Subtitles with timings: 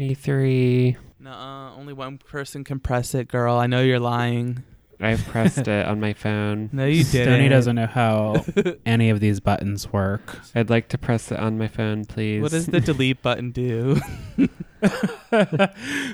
[0.00, 0.96] Me three.
[1.18, 3.56] Nuh-uh, only one person can press it, girl.
[3.56, 4.62] I know you're lying.
[4.98, 6.70] I've pressed it on my phone.
[6.72, 7.34] No, you didn't.
[7.34, 8.42] Stoney doesn't know how
[8.86, 10.38] any of these buttons work.
[10.54, 12.40] I'd like to press it on my phone, please.
[12.40, 14.00] What does the delete button do?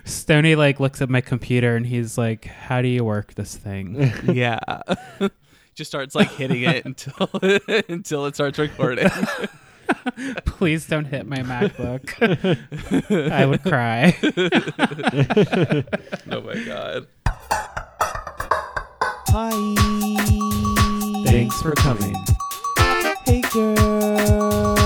[0.05, 4.13] Stoney like looks at my computer and he's like, "How do you work this thing?"
[4.33, 4.59] yeah.
[5.77, 7.31] Just starts like hitting it until
[7.89, 9.09] until it starts recording.
[10.45, 12.13] Please don't hit my MacBook.
[13.33, 14.17] I would cry.
[16.31, 17.07] oh my god.
[19.29, 19.51] Hi.
[21.25, 22.15] Thanks for coming.
[23.25, 24.77] Hey girl.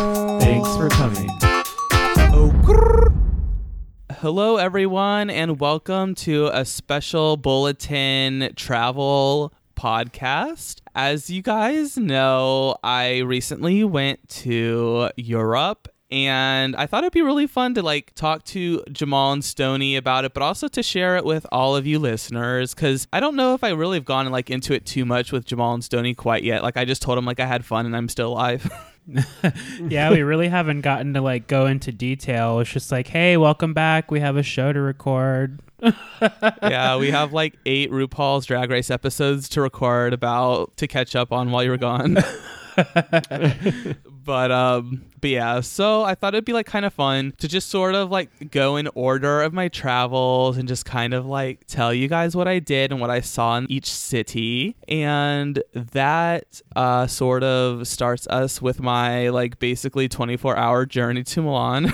[0.41, 1.29] Thanks for coming.
[2.33, 3.15] Oh, grrr.
[4.19, 10.81] Hello, everyone, and welcome to a special bulletin travel podcast.
[10.95, 15.89] As you guys know, I recently went to Europe.
[16.13, 20.25] And I thought it'd be really fun to like talk to Jamal and Stony about
[20.25, 22.75] it, but also to share it with all of you listeners.
[22.75, 25.45] Cause I don't know if I really have gone like into it too much with
[25.45, 26.65] Jamal and Stony quite yet.
[26.65, 28.69] Like I just told them like I had fun and I'm still alive.
[29.81, 32.59] yeah, we really haven't gotten to like go into detail.
[32.59, 34.11] It's just like, hey, welcome back.
[34.11, 35.61] We have a show to record.
[36.63, 41.33] Yeah, we have like eight RuPaul's Drag Race episodes to record about to catch up
[41.33, 42.19] on while you were gone.
[44.25, 47.69] but um but yeah so i thought it'd be like kind of fun to just
[47.69, 51.93] sort of like go in order of my travels and just kind of like tell
[51.93, 57.07] you guys what i did and what i saw in each city and that uh
[57.07, 61.93] sort of starts us with my like basically 24 hour journey to milan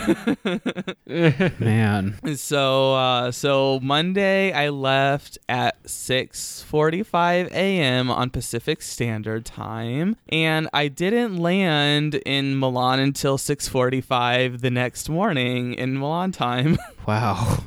[1.58, 2.18] Man.
[2.36, 8.10] so uh so monday i left at 6:45 a.m.
[8.10, 15.72] on pacific standard time and i didn't land in milan until 6:45 the next morning
[15.72, 17.60] in milan time Wow.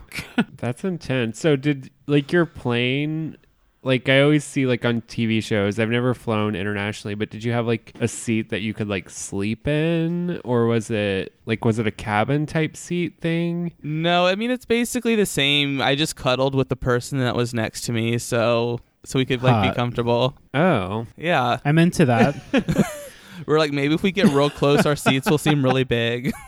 [0.58, 1.40] That's intense.
[1.40, 3.36] So did like your plane
[3.82, 5.80] like I always see like on TV shows.
[5.80, 9.10] I've never flown internationally, but did you have like a seat that you could like
[9.10, 13.72] sleep in or was it like was it a cabin type seat thing?
[13.82, 17.54] no i mean it's basically the same i just cuddled with the person that was
[17.54, 21.08] next to me so so we could like be comfortable Oh.
[21.18, 22.36] yeah I'm into that.
[23.46, 26.32] we're like maybe if we get real close our seats will seem really big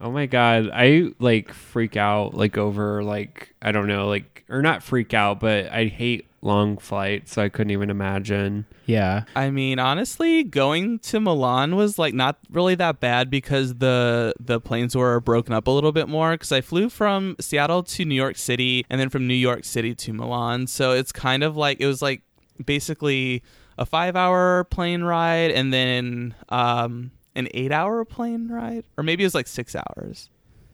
[0.00, 4.62] Oh my god, I like freak out like over like I don't know like or
[4.62, 8.66] not freak out, but I hate long flights, so I couldn't even imagine.
[8.86, 9.24] yeah.
[9.34, 14.60] I mean, honestly, going to Milan was like not really that bad because the the
[14.60, 16.32] planes were broken up a little bit more.
[16.32, 19.94] Because I flew from Seattle to New York City and then from New York City
[19.96, 22.22] to Milan, so it's kind of like it was like
[22.64, 23.42] basically
[23.78, 29.22] a five hour plane ride and then um, an eight hour plane ride, or maybe
[29.22, 30.30] it was like six hours.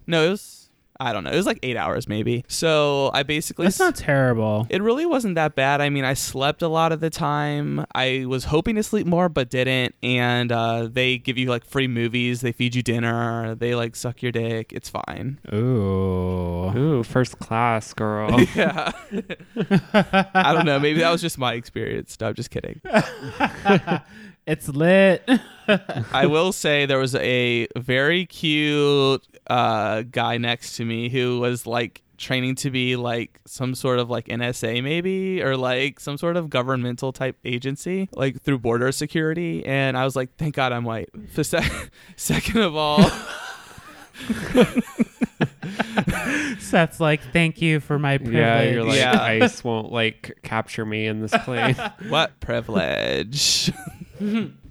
[0.07, 0.62] No, it was
[1.01, 1.31] I don't know.
[1.31, 2.45] It was like eight hours maybe.
[2.49, 4.67] So I basically That's not terrible.
[4.71, 5.81] it really wasn't that bad.
[5.81, 7.85] I mean, I slept a lot of the time.
[7.95, 9.95] I was hoping to sleep more, but didn't.
[10.03, 12.41] And uh, they give you like free movies.
[12.41, 13.55] They feed you dinner.
[13.55, 14.73] They like suck your dick.
[14.73, 15.39] It's fine.
[15.53, 16.73] Ooh.
[16.77, 18.41] Ooh, first class, girl.
[18.55, 18.93] yeah.
[20.35, 20.79] I don't know.
[20.79, 22.17] Maybe that was just my experience.
[22.21, 22.81] No, I'm just kidding.
[24.47, 25.29] It's lit.
[26.13, 31.67] I will say there was a very cute uh, guy next to me who was
[31.67, 36.37] like training to be like some sort of like NSA maybe or like some sort
[36.37, 40.85] of governmental type agency like through border security and I was like thank god I'm
[40.85, 41.09] white.
[41.33, 42.99] For sec- second of all
[46.59, 48.37] Seth's like, thank you for my privilege.
[48.37, 49.21] yeah, you're like Yeah.
[49.21, 51.75] ice won't like capture me in this plane.
[52.09, 53.73] what privilege.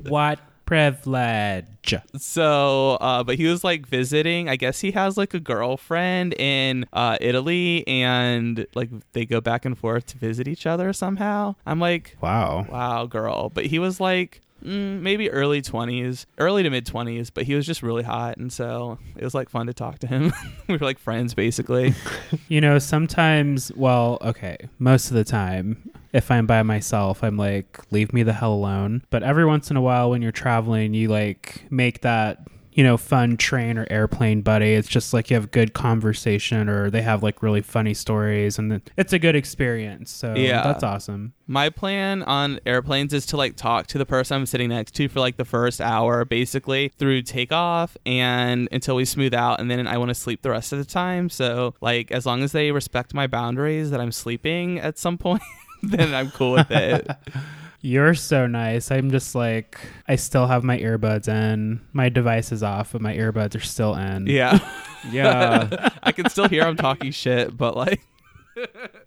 [0.08, 1.96] What privilege?
[2.18, 4.50] So, uh, but he was like visiting.
[4.50, 9.66] I guess he has like a girlfriend in uh, Italy, and like they go back
[9.66, 11.56] and forth to visit each other somehow.
[11.66, 12.66] I'm like, Wow.
[12.70, 13.50] wow, girl.
[13.50, 17.66] But he was like mm, maybe early 20s, early to mid 20s, but he was
[17.66, 18.38] just really hot.
[18.38, 20.32] And so it was like fun to talk to him.
[20.68, 21.94] we were like friends basically.
[22.48, 27.80] You know, sometimes, well, okay, most of the time, if I'm by myself, I'm like,
[27.92, 29.04] leave me the hell alone.
[29.10, 32.40] But every once in a while, when you're traveling, you like make that,
[32.74, 34.74] you know, fun train or airplane buddy.
[34.74, 38.82] It's just like you have good conversation or they have like really funny stories and
[38.98, 40.10] it's a good experience.
[40.12, 40.64] So Yeah.
[40.64, 41.34] that's awesome.
[41.48, 45.10] My plan on airplanes is to like talk to the person I'm sitting next to
[45.10, 49.86] for like the first hour, basically through takeoff and until we smooth out, and then
[49.86, 51.30] I want to sleep the rest of the time.
[51.30, 55.42] So like as long as they respect my boundaries that I'm sleeping at some point,
[55.84, 57.10] then I'm cool with it.
[57.84, 58.92] You're so nice.
[58.92, 61.82] I'm just like, I still have my earbuds in.
[61.94, 64.28] My device is off, but my earbuds are still in.
[64.28, 64.60] Yeah.
[65.10, 65.90] Yeah.
[66.04, 68.02] I can still hear him talking shit, but like,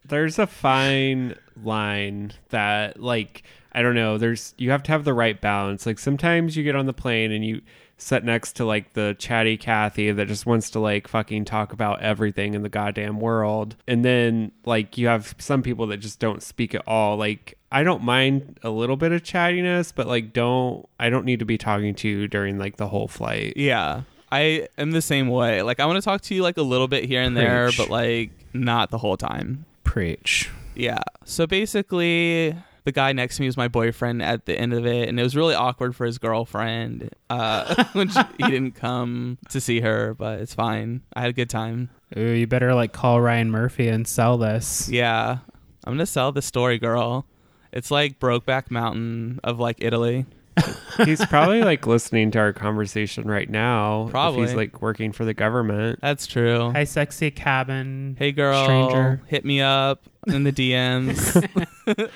[0.04, 3.44] there's a fine line that like
[3.74, 5.86] I don't know, there's you have to have the right balance.
[5.86, 7.60] Like sometimes you get on the plane and you
[7.96, 12.02] sit next to like the chatty Kathy that just wants to like fucking talk about
[12.02, 13.76] everything in the goddamn world.
[13.86, 17.16] And then like you have some people that just don't speak at all.
[17.16, 21.40] Like I don't mind a little bit of chattiness, but like don't I don't need
[21.40, 23.54] to be talking to you during like the whole flight.
[23.56, 24.02] yeah.
[24.32, 25.62] I am the same way.
[25.62, 27.88] Like, I want to talk to you like a little bit here and there, but
[27.88, 29.64] like not the whole time.
[29.84, 30.50] Preach.
[30.74, 30.98] Yeah.
[31.24, 35.08] So basically, the guy next to me was my boyfriend at the end of it,
[35.08, 39.60] and it was really awkward for his girlfriend uh, when she, he didn't come to
[39.60, 41.02] see her, but it's fine.
[41.14, 41.90] I had a good time.
[42.16, 44.88] Ooh, you better like call Ryan Murphy and sell this.
[44.90, 45.38] Yeah.
[45.84, 47.26] I'm going to sell the story, girl.
[47.72, 50.26] It's like Brokeback Mountain of like Italy.
[51.04, 54.04] He's probably like listening to our conversation right now.
[54.04, 54.42] if Probably.
[54.42, 55.98] he's like working for the government.
[56.00, 56.70] That's true.
[56.70, 58.14] Hi, sexy cabin.
[58.16, 58.62] Hey, girl.
[58.64, 59.20] Stranger.
[59.26, 61.48] Hit me up in the DMs.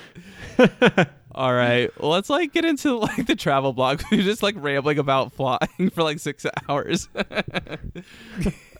[1.35, 1.89] All right.
[1.99, 4.01] Well, let's like get into like the travel blog.
[4.11, 7.07] We're just like rambling about flying for like six hours.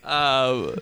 [0.04, 0.76] um,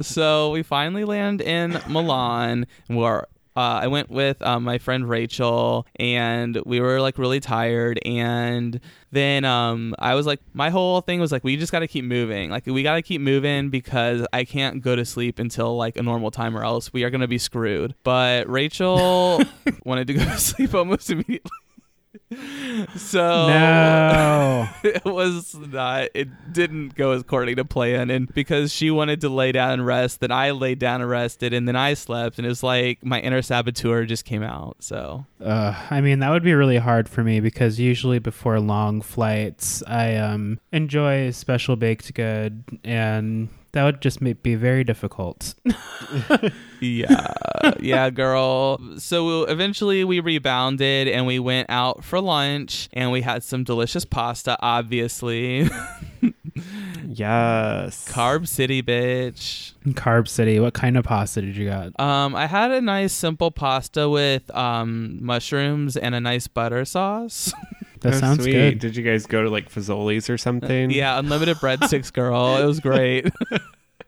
[0.00, 2.66] so we finally land in Milan.
[2.88, 3.24] We're
[3.56, 7.98] uh, I went with um, my friend Rachel, and we were like really tired.
[8.04, 8.78] And
[9.12, 12.04] then um, I was like, my whole thing was like, we just got to keep
[12.04, 12.50] moving.
[12.50, 16.02] Like, we got to keep moving because I can't go to sleep until like a
[16.02, 17.94] normal time, or else we are gonna be screwed.
[18.04, 19.40] But Rachel
[19.84, 21.50] wanted to go to sleep almost immediately.
[22.96, 24.68] So No.
[24.84, 29.52] it was not it didn't go according to plan and because she wanted to lay
[29.52, 32.48] down and rest then i laid down and rested and then i slept and it
[32.48, 36.54] was like my inner saboteur just came out so Uh, I mean, that would be
[36.54, 42.64] really hard for me because usually before long flights, I um, enjoy special baked good,
[42.84, 45.54] and that would just be very difficult.
[46.80, 47.32] yeah
[47.80, 53.42] yeah girl so eventually we rebounded and we went out for lunch and we had
[53.42, 55.68] some delicious pasta obviously
[57.06, 58.06] Yes.
[58.10, 61.98] carb city bitch Carb City, what kind of pasta did you got?
[62.00, 67.52] Um, I had a nice simple pasta with um mushrooms and a nice butter sauce.
[68.00, 68.52] That Oh, sounds sweet.
[68.52, 68.78] good.
[68.78, 70.90] Did you guys go to like Fazoli's or something?
[70.90, 72.56] yeah, unlimited breadsticks, girl.
[72.56, 73.26] It was great.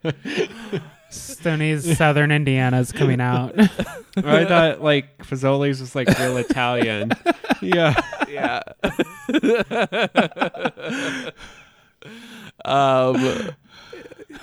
[1.10, 3.58] Stoney's Southern Indiana's coming out.
[4.16, 7.12] I thought like Fazoli's was like real Italian.
[7.62, 7.94] yeah.
[8.28, 8.60] yeah.
[12.64, 13.16] um,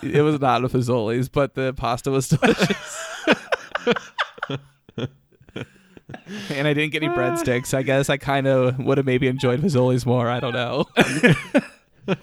[0.01, 3.05] it was not a Fazoli's, but the pasta was delicious.
[6.49, 7.73] and I didn't get any breadsticks.
[7.73, 10.29] I guess I kind of would have maybe enjoyed Fazoli's more.
[10.29, 10.85] I don't know.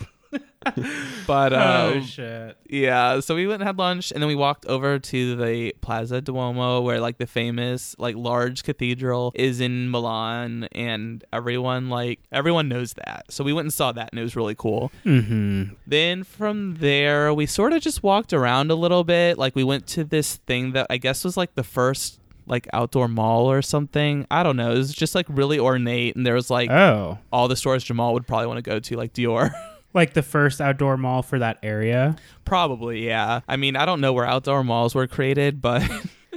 [1.27, 2.57] but um, oh shit!
[2.69, 6.21] Yeah, so we went and had lunch, and then we walked over to the Plaza
[6.21, 12.69] Duomo, where like the famous like large cathedral is in Milan, and everyone like everyone
[12.69, 13.25] knows that.
[13.31, 14.93] So we went and saw that, and it was really cool.
[15.05, 15.75] Mm-hmm.
[15.87, 19.39] Then from there, we sort of just walked around a little bit.
[19.39, 23.09] Like we went to this thing that I guess was like the first like outdoor
[23.09, 24.27] mall or something.
[24.31, 24.73] I don't know.
[24.73, 28.13] It was just like really ornate, and there was like Oh, all the stores Jamal
[28.15, 29.53] would probably want to go to, like Dior.
[29.95, 32.17] like the first outdoor mall for that area.
[32.45, 33.41] Probably, yeah.
[33.47, 35.83] I mean, I don't know where outdoor malls were created, but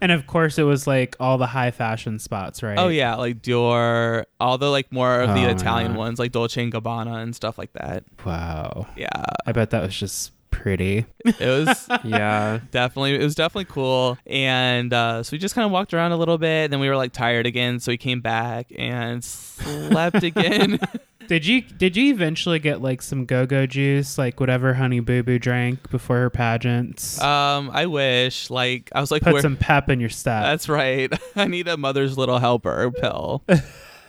[0.02, 2.79] And of course, it was like all the high fashion spots, right?
[2.79, 6.62] oh yeah, like Dior, all the like more of the Oh, Italian ones, like Dolce
[6.62, 8.05] and Gabbana and stuff like that.
[8.25, 8.87] Wow.
[8.97, 9.09] Yeah,
[9.47, 11.07] I bet that was just pretty.
[11.25, 12.61] it was Yeah.
[12.71, 14.19] definitely it was definitely cool.
[14.26, 16.71] And uh, so we just kind of walked around a little bit.
[16.71, 20.79] Then we were like tired again, so we came back and slept again.
[21.29, 25.23] Did you did you eventually get like some go go juice, like whatever Honey Boo
[25.23, 27.21] Boo drank before her pageants?
[27.21, 30.43] um, I wish like I was like, Put where- some pep in your step.
[30.43, 31.12] That's right.
[31.37, 33.45] I need a mother's little helper pill.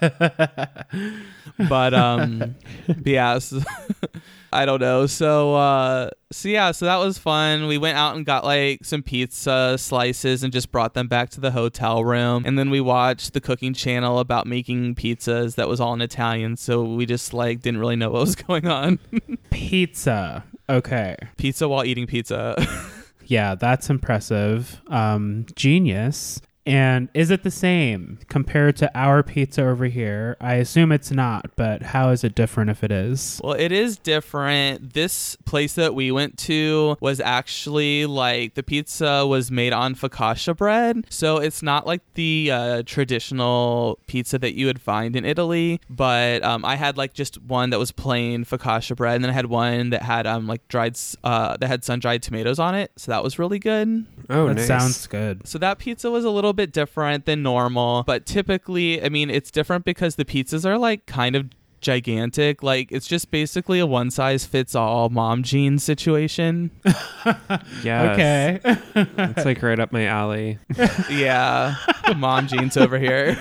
[1.70, 2.55] but um
[3.05, 3.62] yeah, so-
[4.53, 5.05] I don't know.
[5.05, 7.67] So uh so yeah, so that was fun.
[7.67, 11.39] We went out and got like some pizza slices and just brought them back to
[11.41, 12.43] the hotel room.
[12.46, 16.58] And then we watched the cooking channel about making pizzas that was all in Italian,
[16.58, 19.00] so we just like didn't really know what was going on.
[19.51, 20.43] Pizza.
[20.70, 21.15] Okay.
[21.38, 22.55] pizza while eating pizza.
[23.25, 24.81] Yeah, that's impressive.
[24.88, 26.41] Um, genius.
[26.65, 30.38] And is it the same compared to our pizza over here?
[30.39, 33.41] I assume it's not, but how is it different if it is?
[33.44, 34.94] Well, it is different.
[34.94, 40.56] This place that we went to was actually like the pizza was made on focaccia
[40.56, 41.06] bread.
[41.10, 45.82] So it's not like the uh, traditional pizza that you would find in Italy.
[45.89, 49.34] But um, I had like just one that was plain focaccia bread, and then I
[49.34, 52.91] had one that had um like dried uh that had sun dried tomatoes on it.
[52.98, 54.06] So that was really good.
[54.30, 54.68] Oh, that nice.
[54.68, 55.48] sounds good.
[55.48, 59.51] So that pizza was a little bit different than normal, but typically, I mean, it's
[59.51, 61.50] different because the pizzas are like kind of
[61.81, 62.63] gigantic.
[62.63, 66.72] Like it's just basically a one size fits all mom jeans situation.
[67.84, 68.15] Yes.
[68.15, 68.60] Okay.
[68.96, 70.58] It's like right up my alley.
[71.10, 71.75] yeah,
[72.08, 73.36] The mom jeans over here.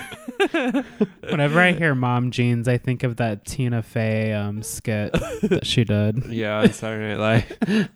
[1.29, 5.83] Whenever I hear mom jeans, I think of that Tina Fey um, skit that she
[5.83, 6.25] did.
[6.27, 7.89] Yeah, on Saturday Night Live.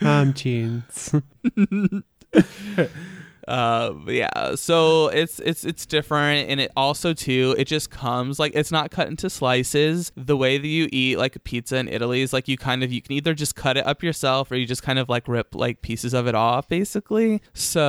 [0.00, 1.14] Mom jeans.
[3.48, 4.54] Uh, yeah.
[4.54, 7.54] So it's it's it's different, and it also too.
[7.58, 10.12] It just comes like it's not cut into slices.
[10.16, 12.92] The way that you eat like a pizza in Italy is like you kind of
[12.92, 15.54] you can either just cut it up yourself or you just kind of like rip
[15.54, 17.40] like pieces of it off, basically.
[17.54, 17.82] So.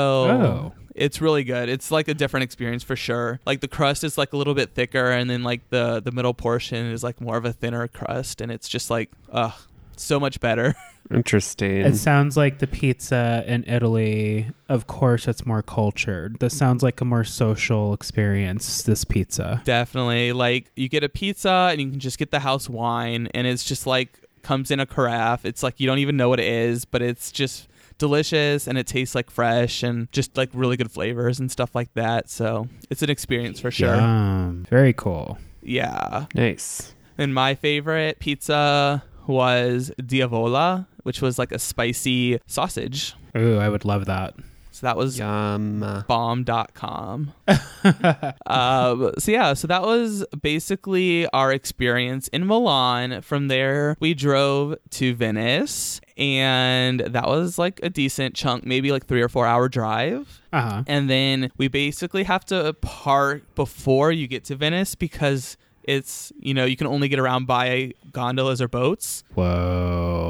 [0.74, 0.74] Oh.
[0.96, 1.70] It's really good.
[1.70, 3.40] It's like a different experience for sure.
[3.48, 6.36] Like the crust is like a little bit thicker, and then like the the middle
[6.36, 9.54] portion is like more of a thinner crust, and it's just like ugh,
[9.98, 10.76] so much better.
[11.12, 11.82] Interesting.
[11.82, 16.40] It sounds like the pizza in Italy, of course, it's more cultured.
[16.40, 19.62] This sounds like a more social experience, this pizza.
[19.66, 20.34] Definitely.
[20.34, 23.64] Like you get a pizza and you can just get the house wine and it's
[23.64, 25.46] just like comes in a carafe.
[25.46, 27.68] It's like you don't even know what it is, but it's just
[27.98, 31.94] delicious and it tastes like fresh and just like really good flavors and stuff like
[31.94, 32.30] that.
[32.30, 33.96] So it's an experience for sure.
[33.96, 34.66] Yum.
[34.70, 35.38] Very cool.
[35.62, 36.26] Yeah.
[36.34, 36.94] nice.
[37.18, 43.16] And my favorite pizza was Diavola, which was like a spicy sausage.
[43.38, 44.34] Ooh, I would love that.
[44.72, 46.04] So that was Yum.
[46.08, 47.32] bomb.com.
[47.48, 53.22] uh, so yeah, so that was basically our experience in Milan.
[53.22, 59.06] From there, we drove to Venice, and that was like a decent chunk, maybe like
[59.06, 60.42] three or four hour drive.
[60.52, 60.84] Uh huh.
[60.88, 66.56] And then we basically have to park before you get to Venice because it's you
[66.56, 69.24] know you can only get around by gondolas or boats.
[69.36, 69.44] Whoa.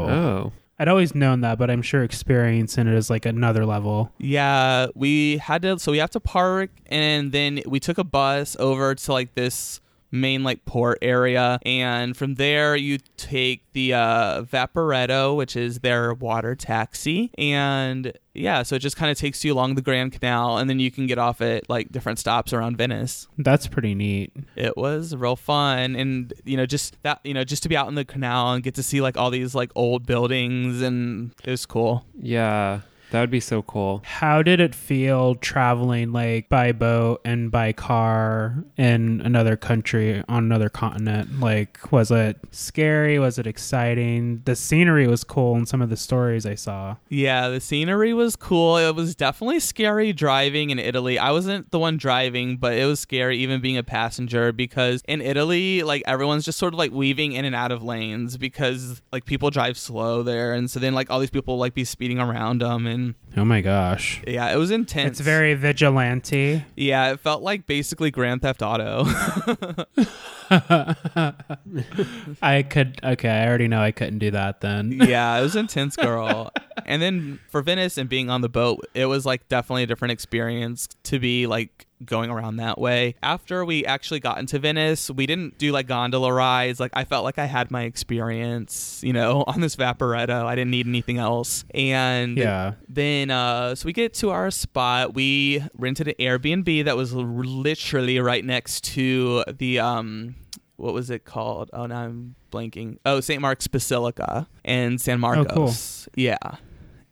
[0.10, 0.52] Oh.
[0.80, 4.12] I'd always known that, but I'm sure experiencing it is like another level.
[4.18, 8.56] Yeah, we had to so we have to park and then we took a bus
[8.60, 9.80] over to like this
[10.14, 16.14] main like port area and from there you take the uh Vaporetto, which is their
[16.14, 20.58] water taxi and yeah, so it just kind of takes you along the Grand Canal
[20.58, 23.28] and then you can get off at like different stops around Venice.
[23.38, 24.32] That's pretty neat.
[24.56, 27.88] It was real fun and you know just that you know just to be out
[27.88, 31.50] in the canal and get to see like all these like old buildings and it
[31.50, 32.06] was cool.
[32.20, 32.82] Yeah.
[33.14, 34.02] That would be so cool.
[34.04, 40.46] How did it feel traveling like by boat and by car in another country on
[40.46, 41.40] another continent?
[41.40, 43.20] Like, was it scary?
[43.20, 44.42] Was it exciting?
[44.46, 46.96] The scenery was cool in some of the stories I saw.
[47.08, 48.78] Yeah, the scenery was cool.
[48.78, 51.20] It was definitely scary driving in Italy.
[51.20, 55.22] I wasn't the one driving, but it was scary even being a passenger because in
[55.22, 59.26] Italy, like everyone's just sort of like weaving in and out of lanes because like
[59.26, 62.62] people drive slow there, and so then like all these people like be speeding around
[62.62, 63.03] them, and
[63.36, 64.22] Oh my gosh.
[64.28, 65.12] yeah, it was intense.
[65.12, 66.64] It's very vigilante.
[66.76, 69.06] yeah, it felt like basically Grand Theft Auto.
[72.42, 74.92] I could, okay, I already know I couldn't do that then.
[75.06, 76.52] yeah, it was intense, girl.
[76.86, 80.12] and then for Venice and being on the boat, it was like definitely a different
[80.12, 83.16] experience to be like going around that way.
[83.24, 86.80] After we actually got into Venice, we didn't do like gondola rides.
[86.80, 90.44] Like I felt like I had my experience, you know, on this Vaporetto.
[90.46, 91.64] I didn't need anything else.
[91.74, 92.74] And Yeah.
[92.90, 95.14] then uh so we get to our spot.
[95.14, 100.36] We rented an Airbnb that was literally right next to the um
[100.78, 101.70] what was it called?
[101.74, 102.98] Oh, now I'm blanking.
[103.06, 103.42] Oh, St.
[103.42, 106.06] Mark's Basilica and San oh, Marcos.
[106.06, 106.14] cool.
[106.24, 106.38] Yeah.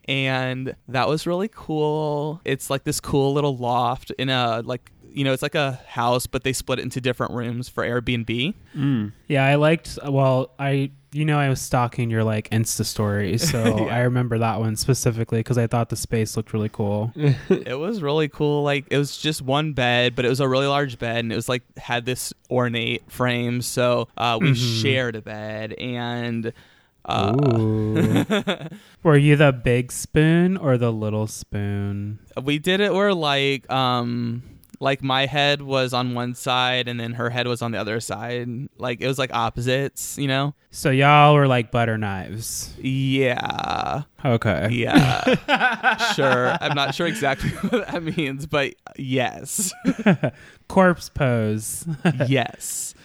[0.06, 2.40] And that was really cool.
[2.44, 6.26] It's like this cool little loft in a like you know, it's like a house,
[6.26, 8.54] but they split it into different rooms for Airbnb.
[8.76, 9.12] Mm.
[9.28, 9.98] Yeah, I liked.
[10.06, 13.94] Well, I you know I was stalking your like Insta stories, so Yeah.
[13.94, 17.12] I remember that one specifically because I thought the space looked really cool.
[17.16, 18.62] it was really cool.
[18.62, 21.36] Like it was just one bed, but it was a really large bed, and it
[21.36, 23.60] was like had this ornate frame.
[23.62, 24.82] So uh, we Mhm.
[24.82, 26.52] shared a bed, and
[27.04, 27.32] uh,
[29.02, 32.20] Were you the big spoon or the little spoon?
[32.42, 34.42] we did it where like um
[34.82, 38.00] Like my head was on one side and then her head was on the other
[38.00, 38.48] side.
[38.78, 40.54] Like it was like opposites, you know?
[40.72, 42.74] So y'all were like butter knives.
[42.80, 44.02] Yeah.
[44.24, 44.70] Okay.
[44.72, 46.02] Yeah.
[46.14, 46.56] sure.
[46.60, 49.72] I'm not sure exactly what that means, but yes.
[50.68, 51.86] Corpse pose.
[52.26, 52.96] yes.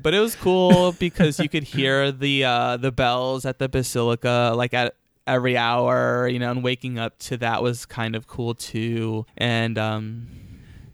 [0.00, 4.54] but it was cool because you could hear the uh, the bells at the basilica
[4.56, 4.94] like at
[5.26, 9.26] every hour, you know, and waking up to that was kind of cool too.
[9.36, 10.28] And um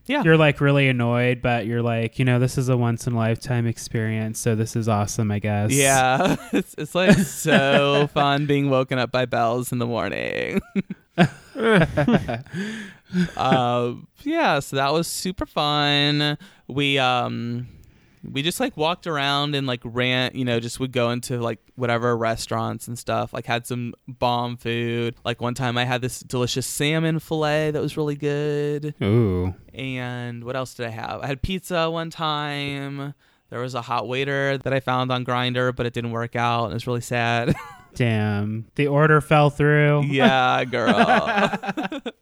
[0.07, 0.23] yeah.
[0.25, 3.17] You're like really annoyed, but you're like, you know, this is a once in a
[3.17, 5.73] lifetime experience, so this is awesome, I guess.
[5.73, 10.61] Yeah, it's, it's like so fun being woken up by bells in the morning.
[13.37, 16.37] um, yeah, so that was super fun.
[16.67, 17.69] We um
[18.25, 21.59] we just like walked around and like ran, you know, just would go into like
[21.75, 23.33] whatever restaurants and stuff.
[23.33, 25.17] Like had some bomb food.
[25.25, 28.95] Like one time I had this delicious salmon fillet that was really good.
[29.03, 29.55] Ooh.
[29.75, 31.21] And what else did I have?
[31.23, 33.15] I had pizza one time.
[33.51, 36.71] There was a hot waiter that I found on Grindr, but it didn't work out.
[36.71, 37.55] It was really sad.
[37.95, 38.67] Damn.
[38.75, 40.05] The order fell through.
[40.07, 40.95] yeah, girl.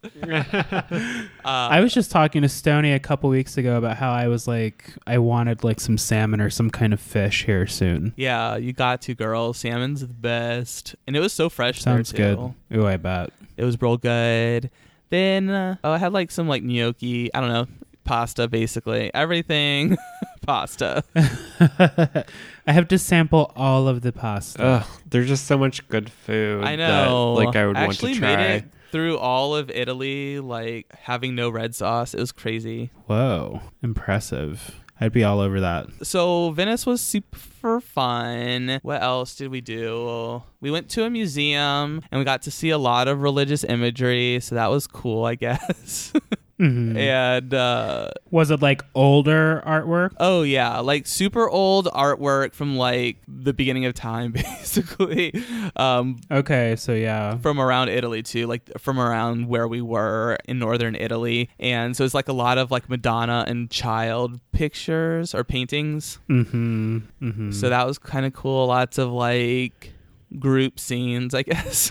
[1.44, 4.92] I was just talking to Stony a couple weeks ago about how I was like,
[5.06, 8.12] I wanted like some salmon or some kind of fish here soon.
[8.16, 9.52] yeah, you got to, girl.
[9.52, 11.80] Salmon's the best, and it was so fresh.
[11.80, 12.38] Sounds good.
[12.74, 13.30] Ooh, I bet.
[13.56, 14.70] It was real good.
[15.10, 17.32] Then uh, oh, I had like some like gnocchi.
[17.34, 17.66] I don't know,
[18.04, 19.96] pasta, basically everything,
[20.40, 21.04] pasta.
[22.66, 24.62] I have to sample all of the pasta.
[24.62, 26.64] Ugh, there's just so much good food.
[26.64, 27.36] I know.
[27.36, 28.36] That, like I would want actually to try.
[28.36, 32.14] made it through all of Italy, like having no red sauce.
[32.14, 32.90] It was crazy.
[33.06, 33.60] Whoa.
[33.82, 34.80] Impressive.
[35.02, 35.86] I'd be all over that.
[36.02, 38.80] So Venice was super fun.
[38.82, 40.42] What else did we do?
[40.60, 44.40] We went to a museum and we got to see a lot of religious imagery,
[44.40, 46.12] so that was cool, I guess.
[46.60, 46.94] Mhm.
[46.96, 50.10] and uh Was it like older artwork?
[50.20, 55.32] oh yeah, like super old artwork from like the beginning of time basically.
[55.76, 57.38] Um Okay, so yeah.
[57.38, 61.48] from around Italy too, like from around where we were in northern Italy.
[61.58, 66.18] And so it's like a lot of like Madonna and child pictures or paintings.
[66.28, 66.98] Mm-hmm.
[67.22, 67.50] Mm-hmm.
[67.52, 68.66] So that was kind of cool.
[68.66, 69.94] Lots of like
[70.38, 71.90] group scenes, I guess.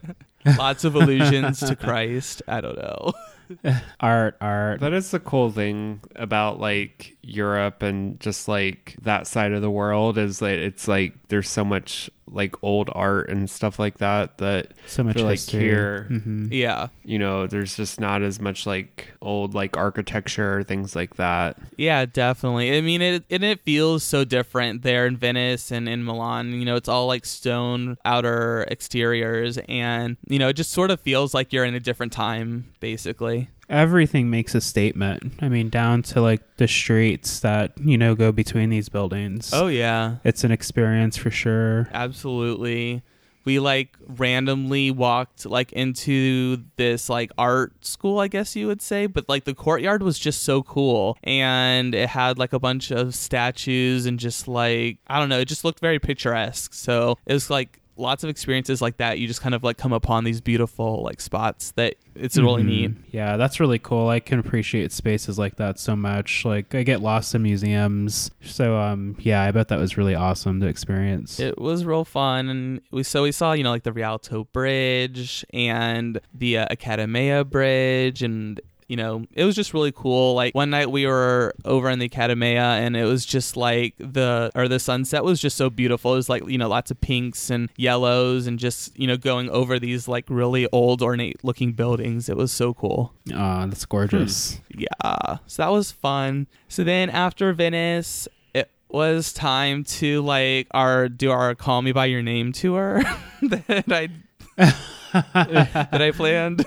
[0.58, 2.42] Lots of allusions to Christ.
[2.46, 3.12] I don't know.
[4.00, 4.80] art, art.
[4.80, 9.70] That is the cool thing about like Europe and just like that side of the
[9.70, 14.38] world is that it's like there's so much like old art and stuff like that
[14.38, 15.60] that So much feel like history.
[15.60, 16.48] here- Mhm.
[16.50, 16.88] Yeah.
[17.04, 21.58] you know there's just not as much like old like architecture things like that.
[21.76, 22.76] Yeah, definitely.
[22.76, 26.52] I mean, it and it feels so different there in Venice and in Milan.
[26.52, 31.00] You know, it's all like stone outer exteriors, and you know, it just sort of
[31.00, 33.48] feels like you're in a different time, basically.
[33.68, 35.34] Everything makes a statement.
[35.40, 39.50] I mean, down to like the streets that, you know, go between these buildings.
[39.52, 41.88] Oh yeah, It's an experience for sure.
[41.92, 43.02] absolutely.
[43.46, 49.04] We like randomly walked like into this like art school, I guess you would say,
[49.06, 53.14] but like the courtyard was just so cool and it had like a bunch of
[53.14, 56.72] statues and just like I don't know, it just looked very picturesque.
[56.72, 59.18] So it was like lots of experiences like that.
[59.18, 62.66] You just kind of like come upon these beautiful like spots that it's really Mhm.
[62.66, 62.90] neat.
[63.12, 64.08] Yeah, that's really cool.
[64.08, 66.44] I can appreciate spaces like that so much.
[66.44, 68.30] Like I get lost in museums.
[68.42, 71.38] So um yeah, I bet that was really awesome to experience.
[71.40, 75.44] It was real fun, and we so we saw you know like the Rialto Bridge
[75.52, 78.60] and the uh, Accademia Bridge, and
[78.94, 80.34] you know it was just really cool.
[80.34, 84.52] Like one night we were over in the Accademia, and it was just like the
[84.54, 86.12] or the sunset was just so beautiful.
[86.12, 89.50] It was like you know lots of pinks and yellows, and just you know going
[89.50, 92.28] over these like really old ornate looking buildings.
[92.28, 93.12] It was so cool.
[93.34, 94.60] Aw, that's gorgeous.
[94.72, 94.82] Hmm.
[94.82, 95.38] Yeah.
[95.48, 96.46] So that was fun.
[96.68, 102.04] So then after Venice, it was time to like our do our call me by
[102.04, 103.02] your name tour
[103.42, 104.10] that I
[105.32, 106.64] that I planned.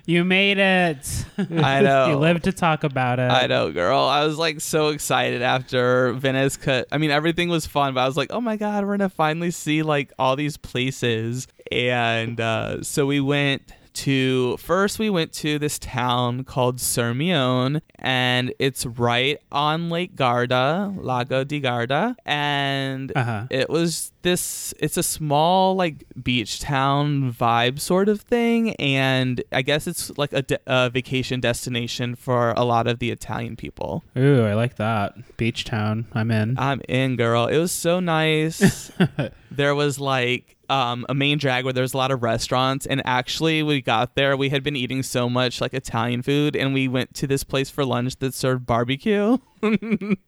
[0.06, 1.24] you made it.
[1.38, 2.08] I know.
[2.08, 3.30] you live to talk about it.
[3.30, 4.00] I know, girl.
[4.00, 6.88] I was like so excited after Venice cut.
[6.90, 9.14] I mean, everything was fun, but I was like, oh my God, we're going to
[9.14, 11.46] finally see like all these places.
[11.70, 13.70] And uh, so we went
[14.04, 20.92] to, first, we went to this town called Sirmione, and it's right on Lake Garda,
[20.96, 22.16] Lago di Garda.
[22.24, 23.46] And Uh-huh.
[23.50, 29.62] it was this it's a small like beach town vibe sort of thing and i
[29.62, 34.02] guess it's like a, de- a vacation destination for a lot of the italian people
[34.18, 35.36] Ooh, I like that.
[35.36, 36.06] Beach town.
[36.12, 36.58] I'm in.
[36.58, 38.90] i'm in girl it was so nice
[39.52, 42.86] there was like um, a main drag where there's a lot of restaurants.
[42.86, 46.74] And actually, we got there, we had been eating so much like Italian food, and
[46.74, 49.38] we went to this place for lunch that served barbecue.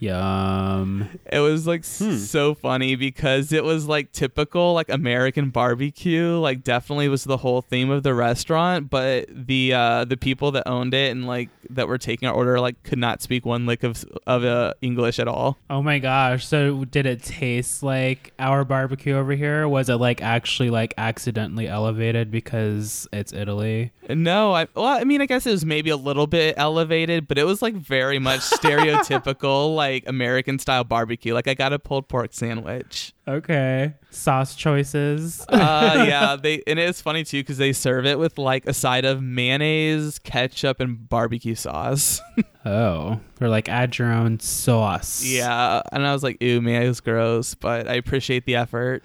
[0.00, 1.08] Yum.
[1.30, 2.16] It was like Hmm.
[2.16, 6.38] so funny because it was like typical like American barbecue.
[6.38, 10.66] Like definitely was the whole theme of the restaurant, but the uh the people that
[10.66, 13.82] owned it and like that were taking our order like could not speak one lick
[13.82, 15.58] of of uh, English at all.
[15.68, 16.46] Oh my gosh.
[16.46, 19.68] So did it taste like our barbecue over here?
[19.68, 23.92] Was it like actually like accidentally elevated because it's Italy?
[24.08, 27.38] No, I well, I mean, I guess it was maybe a little bit elevated, but
[27.38, 31.34] it was like very much stereotypical, like American style barbecue.
[31.34, 33.12] Like I got a pulled pork sandwich.
[33.26, 33.94] Okay.
[34.10, 35.44] Sauce choices.
[35.48, 39.04] Uh, yeah, they and it's funny too because they serve it with like a side
[39.04, 42.20] of mayonnaise, ketchup, and barbecue sauce.
[42.66, 43.20] oh.
[43.40, 45.24] Or like add your own sauce.
[45.24, 49.02] yeah, and I was like, "Ew, mayonnaise gross," but I appreciate the effort.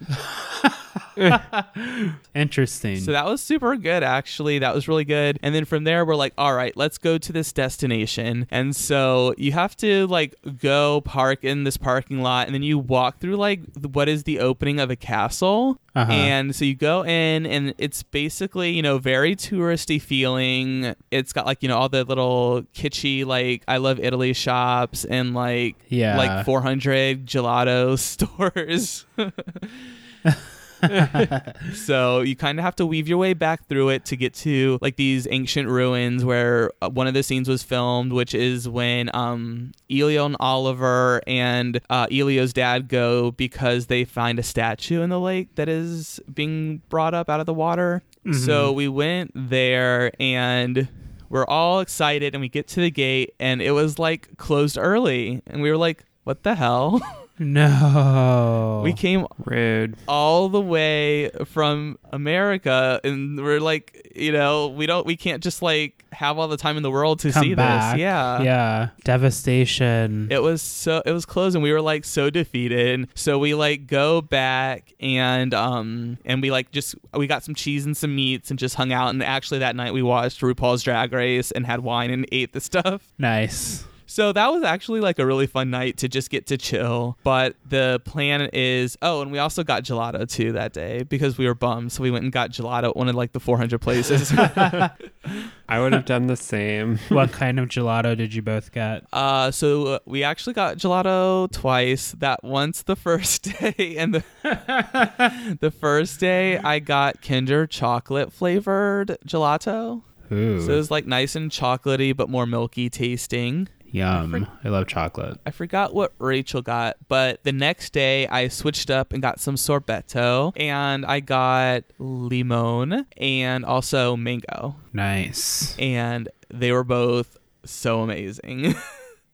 [2.34, 2.98] Interesting.
[3.00, 4.58] So that was super good, actually.
[4.58, 5.38] That was really good.
[5.42, 8.46] And then from there, we're like, all right, let's go to this destination.
[8.50, 12.78] And so you have to like go park in this parking lot, and then you
[12.78, 13.60] walk through like
[13.92, 15.78] what is the opening of a castle.
[15.94, 16.10] Uh-huh.
[16.12, 20.94] And so you go in, and it's basically, you know, very touristy feeling.
[21.10, 25.32] It's got like, you know, all the little kitschy, like, I love Italy shops and
[25.34, 26.16] like, Yeah.
[26.18, 29.06] like 400 gelato stores.
[31.74, 34.78] so you kind of have to weave your way back through it to get to
[34.80, 39.10] like these ancient ruins where uh, one of the scenes was filmed which is when
[39.14, 45.10] um elio and oliver and uh, elio's dad go because they find a statue in
[45.10, 48.02] the lake that is being brought up out of the water.
[48.44, 50.88] So we went there and
[51.28, 55.42] we're all excited and we get to the gate and it was like closed early
[55.46, 57.00] and we were like what the hell
[57.38, 58.80] no.
[58.84, 59.96] we came Rude.
[60.08, 65.62] all the way from America and we're like, you know, we don't we can't just
[65.62, 67.94] like have all the time in the world to Come see back.
[67.94, 68.00] this.
[68.00, 68.40] Yeah.
[68.42, 68.88] Yeah.
[69.04, 70.28] Devastation.
[70.30, 73.08] It was so it was closed and we were like so defeated.
[73.14, 77.84] So we like go back and um and we like just we got some cheese
[77.84, 81.12] and some meats and just hung out and actually that night we watched RuPaul's Drag
[81.12, 83.12] Race and had wine and ate the stuff.
[83.18, 83.84] nice.
[84.16, 87.18] So that was actually like a really fun night to just get to chill.
[87.22, 91.46] But the plan is oh, and we also got gelato too that day because we
[91.46, 91.92] were bummed.
[91.92, 94.32] So we went and got gelato at one of like the 400 places.
[95.68, 96.96] I would have done the same.
[97.10, 99.04] what kind of gelato did you both get?
[99.12, 102.12] uh, so uh, we actually got gelato twice.
[102.12, 109.18] That once the first day and the the first day I got Kinder chocolate flavored
[109.26, 110.04] gelato.
[110.32, 110.60] Ooh.
[110.62, 113.68] So it was like nice and chocolatey but more milky tasting.
[113.90, 114.46] Yum.
[114.64, 115.38] I love chocolate.
[115.46, 119.54] I forgot what Rachel got, but the next day I switched up and got some
[119.54, 124.76] sorbetto and I got limon and also mango.
[124.92, 125.76] Nice.
[125.78, 128.74] And they were both so amazing.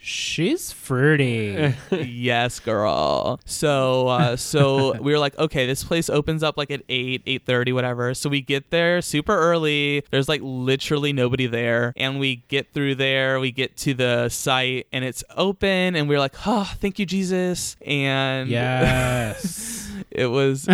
[0.04, 1.74] She's fruity.
[1.92, 3.38] yes, girl.
[3.44, 7.72] So uh so we were like, okay, this place opens up like at 8, 8:30
[7.72, 8.12] whatever.
[8.14, 10.02] So we get there super early.
[10.10, 14.88] There's like literally nobody there and we get through there, we get to the site
[14.92, 19.78] and it's open and we're like, "Oh, thank you Jesus." And yes.
[20.14, 20.68] it was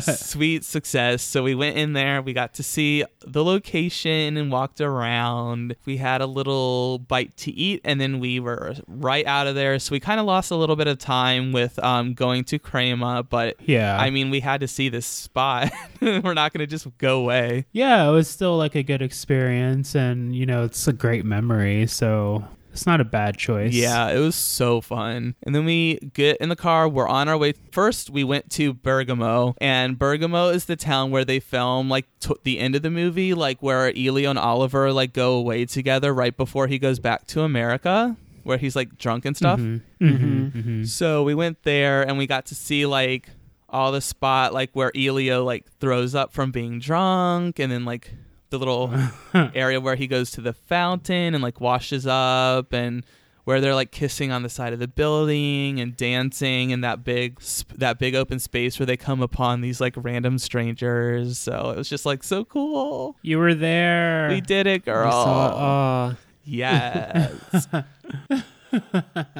[0.20, 1.22] sweet success.
[1.22, 5.76] So we went in there, we got to see the location and walked around.
[5.84, 9.78] We had a little bite to eat and then we were right out of there.
[9.78, 13.22] So we kind of lost a little bit of time with um, going to Crema,
[13.22, 13.96] but Yeah.
[13.98, 15.72] I mean, we had to see this spot.
[16.00, 17.66] we're not going to just go away.
[17.72, 21.86] yeah, it was still like a good experience and you know, it's a great memory,
[21.86, 22.44] so
[22.76, 23.72] it's not a bad choice.
[23.72, 25.34] Yeah, it was so fun.
[25.42, 26.88] And then we get in the car.
[26.88, 27.54] We're on our way.
[27.72, 32.34] First, we went to Bergamo, and Bergamo is the town where they film like t-
[32.44, 36.36] the end of the movie, like where Elio and Oliver like go away together right
[36.36, 39.58] before he goes back to America, where he's like drunk and stuff.
[39.58, 39.80] Mhm.
[40.00, 40.52] Mhm.
[40.52, 40.86] Mhm.
[40.86, 43.30] So we went there and we got to see like
[43.68, 48.12] all the spot like where Elio like throws up from being drunk and then like
[48.58, 48.92] the little
[49.54, 53.04] area where he goes to the fountain and like washes up and
[53.44, 57.40] where they're like kissing on the side of the building and dancing in that big
[57.40, 61.38] sp- that big open space where they come upon these like random strangers.
[61.38, 63.16] So it was just like so cool.
[63.22, 64.28] You were there.
[64.30, 65.12] we did it girl.
[65.12, 67.68] saw, oh, yes.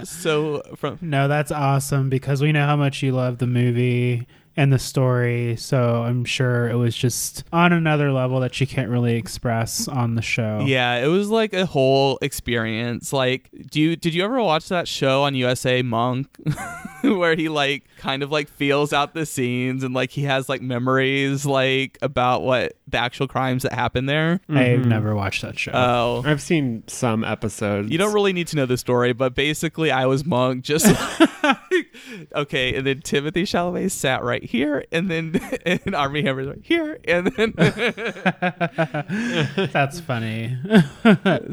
[0.05, 4.73] So from No, that's awesome because we know how much you love the movie and
[4.73, 5.57] the story.
[5.57, 10.15] So I'm sure it was just on another level that she can't really express on
[10.15, 10.65] the show.
[10.67, 13.13] Yeah, it was like a whole experience.
[13.13, 16.29] Like, do you did you ever watch that show on USA Monk
[17.03, 20.63] where he like kind of like feels out the scenes and like he has like
[20.63, 24.41] memories like about what the actual crimes that happened there?
[24.49, 24.87] I've Mhm.
[24.87, 25.73] never watched that show.
[25.75, 26.23] Oh.
[26.25, 27.91] I've seen some episodes.
[27.91, 31.59] You don't really need to know the story, but basically, I was Monk, just like,
[32.35, 36.99] okay, and then Timothée Chalamet sat right here, and then and Armie Hammer's right here,
[37.07, 37.53] and then
[39.73, 40.57] That's funny.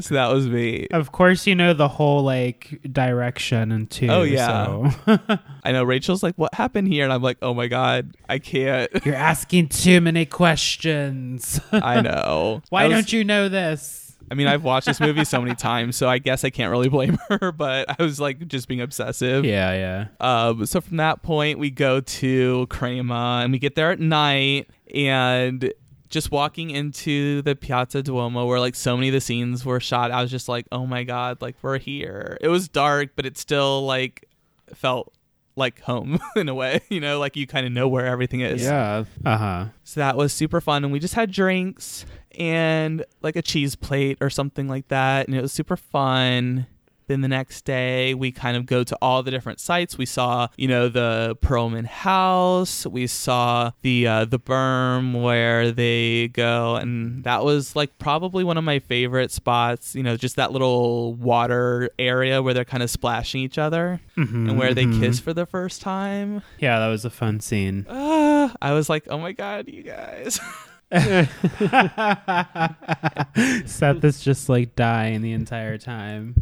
[0.00, 0.86] so that was me.
[0.92, 4.08] of course, you know the whole like direction and too.
[4.08, 4.90] Oh, yeah.
[5.06, 5.18] so.
[5.64, 8.90] I know Rachel's like, "What happened here?" And I'm like, "Oh my god, I can't."
[9.04, 11.60] You're asking too many questions.
[11.72, 12.62] I know.
[12.70, 14.03] Why I was- don't you know this?
[14.30, 16.88] I mean, I've watched this movie so many times, so I guess I can't really
[16.88, 17.52] blame her.
[17.52, 19.44] But I was like just being obsessive.
[19.44, 20.46] Yeah, yeah.
[20.48, 24.68] Um, so from that point, we go to Crema and we get there at night
[24.94, 25.72] and
[26.08, 30.12] just walking into the Piazza Duomo where like so many of the scenes were shot.
[30.12, 32.38] I was just like, oh my God, like we're here.
[32.40, 34.28] It was dark, but it still like
[34.74, 35.12] felt
[35.56, 38.62] like home in a way, you know, like you kind of know where everything is.
[38.62, 39.04] Yeah.
[39.24, 39.64] Uh huh.
[39.84, 40.84] So that was super fun.
[40.84, 42.04] And we just had drinks
[42.38, 45.26] and like a cheese plate or something like that.
[45.28, 46.66] And it was super fun.
[47.06, 49.98] Then the next day, we kind of go to all the different sites.
[49.98, 52.86] We saw, you know, the Perlman House.
[52.86, 58.56] We saw the uh, the berm where they go, and that was like probably one
[58.56, 59.94] of my favorite spots.
[59.94, 64.48] You know, just that little water area where they're kind of splashing each other Mm-hmm,
[64.48, 66.42] and where they kiss for the first time.
[66.58, 67.86] Yeah, that was a fun scene.
[67.88, 70.40] Uh, I was like, oh my god, you guys.
[73.66, 76.34] Seth is just like dying the entire time.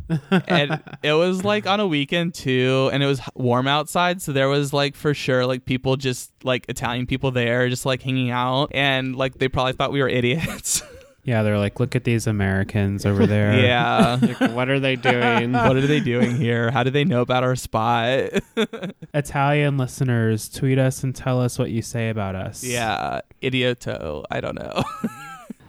[0.47, 4.49] and it was like on a weekend too and it was warm outside so there
[4.49, 8.71] was like for sure like people just like italian people there just like hanging out
[8.75, 10.83] and like they probably thought we were idiots
[11.25, 13.59] yeah, they're like, look at these Americans over there.
[13.65, 15.53] yeah Like, what are they doing?
[15.53, 18.31] what are they doing here how do they know about our spot
[19.15, 22.65] Italian listeners, tweet us and tell us what you say about us.
[22.65, 24.83] yeah idioto i don't know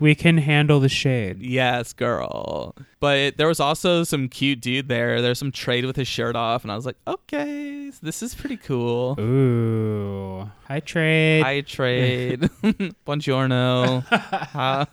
[0.03, 1.41] We can handle the shade.
[1.41, 6.09] yes girl but there was also some cute dude there there's some trade with his
[6.09, 10.51] shirt off and i was like okay this is pretty cool Ooh.
[10.67, 11.43] Hi, trade.
[11.43, 12.39] Hi, trade.
[13.05, 14.03] Buongiorno.
[14.55, 14.85] Uh,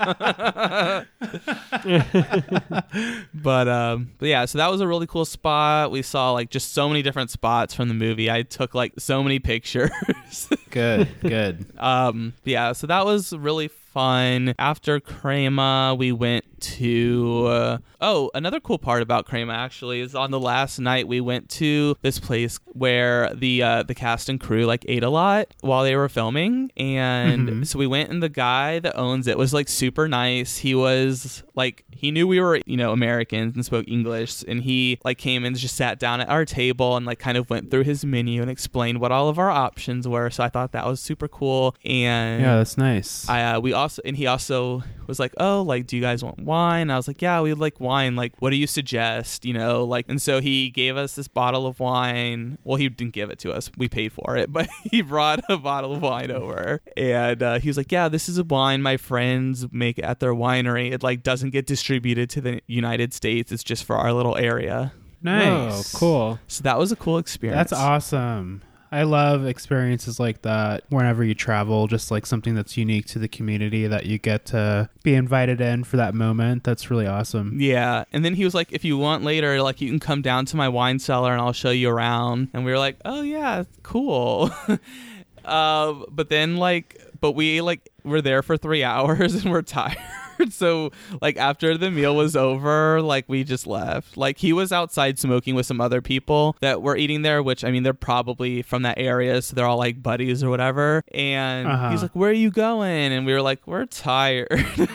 [3.34, 5.90] but um, but yeah, so that was a really cool spot.
[5.90, 8.30] We saw like just so many different spots from the movie.
[8.30, 9.90] I took like so many pictures.
[10.70, 11.66] Good, good.
[11.78, 14.54] um, yeah, so that was really fun.
[14.58, 20.30] After Crema, we went to uh, oh, another cool part about Crema actually is on
[20.30, 24.66] the last night we went to this place where the uh, the cast and crew
[24.66, 27.66] like ate a lot while they were filming, and Mhm.
[27.66, 30.58] so we went and the guy that owns it was like super nice.
[30.58, 34.98] He was like he knew we were you know Americans and spoke English, and he
[35.04, 37.84] like came and just sat down at our table and like kind of went through
[37.84, 40.30] his menu and explained what all of our options were.
[40.30, 43.28] So I thought that was super cool, and Yeah, that's nice.
[43.28, 46.38] I uh, we also and he also was like, "Oh, like do you guys want
[46.38, 48.16] wine?" And I was like, "Yeah, we'd like wine.
[48.16, 51.66] Like what do you suggest?" You know, like and so he gave us this bottle
[51.66, 52.56] of wine.
[52.64, 53.70] Well, he didn't give it to us.
[53.76, 56.80] We paid for it, but he brought a bottle of wine over.
[56.96, 60.34] And uh, he was like, "Yeah, this is a wine my friends make at their
[60.34, 60.92] winery.
[60.92, 63.52] It like doesn't get distributed to the United States.
[63.52, 65.94] It's just for our little area." nice.
[65.94, 66.38] Oh, cool.
[66.48, 67.70] So that was a cool experience.
[67.70, 68.62] That's awesome.
[68.92, 73.28] I love experiences like that whenever you travel, just like something that's unique to the
[73.28, 76.64] community that you get to be invited in for that moment.
[76.64, 77.60] That's really awesome.
[77.60, 78.04] Yeah.
[78.12, 80.56] And then he was like, if you want later, like you can come down to
[80.56, 82.48] my wine cellar and I'll show you around.
[82.52, 84.50] And we were like, oh yeah, cool.
[85.44, 89.98] uh, but then like, but we like were there for three hours and we're tired.
[90.50, 94.16] So like after the meal was over, like we just left.
[94.16, 97.70] Like he was outside smoking with some other people that were eating there, which I
[97.70, 101.02] mean they're probably from that area, so they're all like buddies or whatever.
[101.12, 101.90] And Uh-huh.
[101.90, 104.48] he's like, "Where are you going?" And we were like, "We're tired."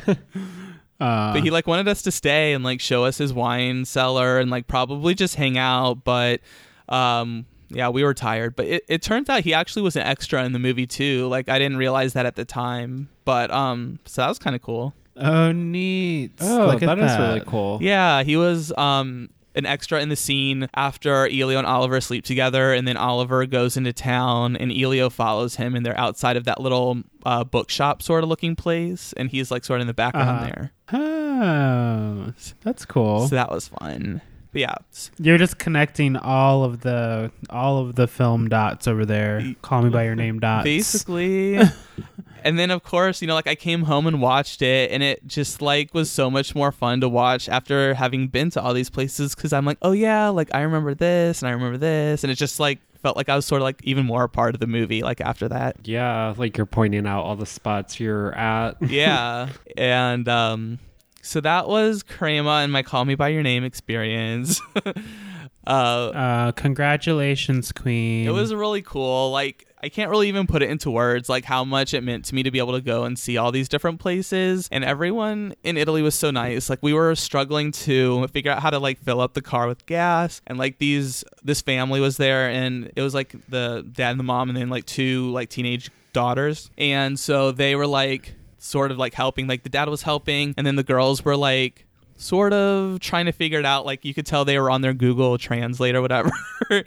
[0.99, 4.39] Uh, but he like wanted us to stay and like show us his wine cellar
[4.39, 6.41] and like probably just hang out but
[6.89, 10.45] um yeah we were tired but it, it turns out he actually was an extra
[10.45, 14.23] in the movie too like i didn't realize that at the time but um so
[14.23, 16.33] that was kind of cool oh, neat.
[16.41, 17.27] Oh, Look at that is that.
[17.29, 17.79] really cool.
[17.81, 22.75] yeah he was um an extra in the scene after Elio and Oliver sleep together,
[22.75, 26.61] and then Oliver goes into town, and Elio follows him, and they're outside of that
[26.61, 30.29] little uh, bookshop sort of looking place, and he's like sort of in the background
[30.29, 30.45] Uh-huh.
[30.45, 30.73] there.
[30.93, 33.29] Oh, that's cool.
[33.29, 34.21] So that was fun.
[34.57, 34.75] But yeah,
[35.19, 39.55] You're just connecting all of the all of the film dots over there.
[39.61, 40.65] Call me by your name dots.
[40.65, 41.59] basically.
[42.43, 45.27] and then of course, you know, like I came home and watched it, and it
[45.27, 48.89] just like was so much more fun to watch after having been to all these
[48.89, 52.31] places because I'm like, oh yeah, like I remember this and I remember this, and
[52.31, 54.61] it just like felt like I was sort of like even more a part of
[54.63, 55.77] the movie like after that.
[55.85, 58.81] Yeah, like you're pointing out all the spots you're at.
[58.89, 59.51] yeah.
[59.77, 60.79] And um
[61.27, 64.61] so that was Crema and my Call Me by Your Name experience.
[65.67, 68.27] uh Uh, congratulations, Queen.
[68.27, 69.31] it was really cool.
[69.31, 72.35] Like I can't really even put it into words like how much it meant to
[72.35, 75.77] me to be able to go and see all these different places and everyone in
[75.77, 76.71] Italy was so nice.
[76.71, 79.85] Like we were struggling to figure out how to like fill up the car with
[79.87, 84.21] gas and like these this family was there and it was like the dad and
[84.21, 86.71] the mom and then like two like teenage daughters.
[86.79, 88.35] And so they were like
[88.67, 91.87] sort of like helping like the dad was helping and then the girls were like
[92.17, 93.87] sort of trying to figure it out.
[93.87, 96.31] Like you could tell they were on their google translate or whatever.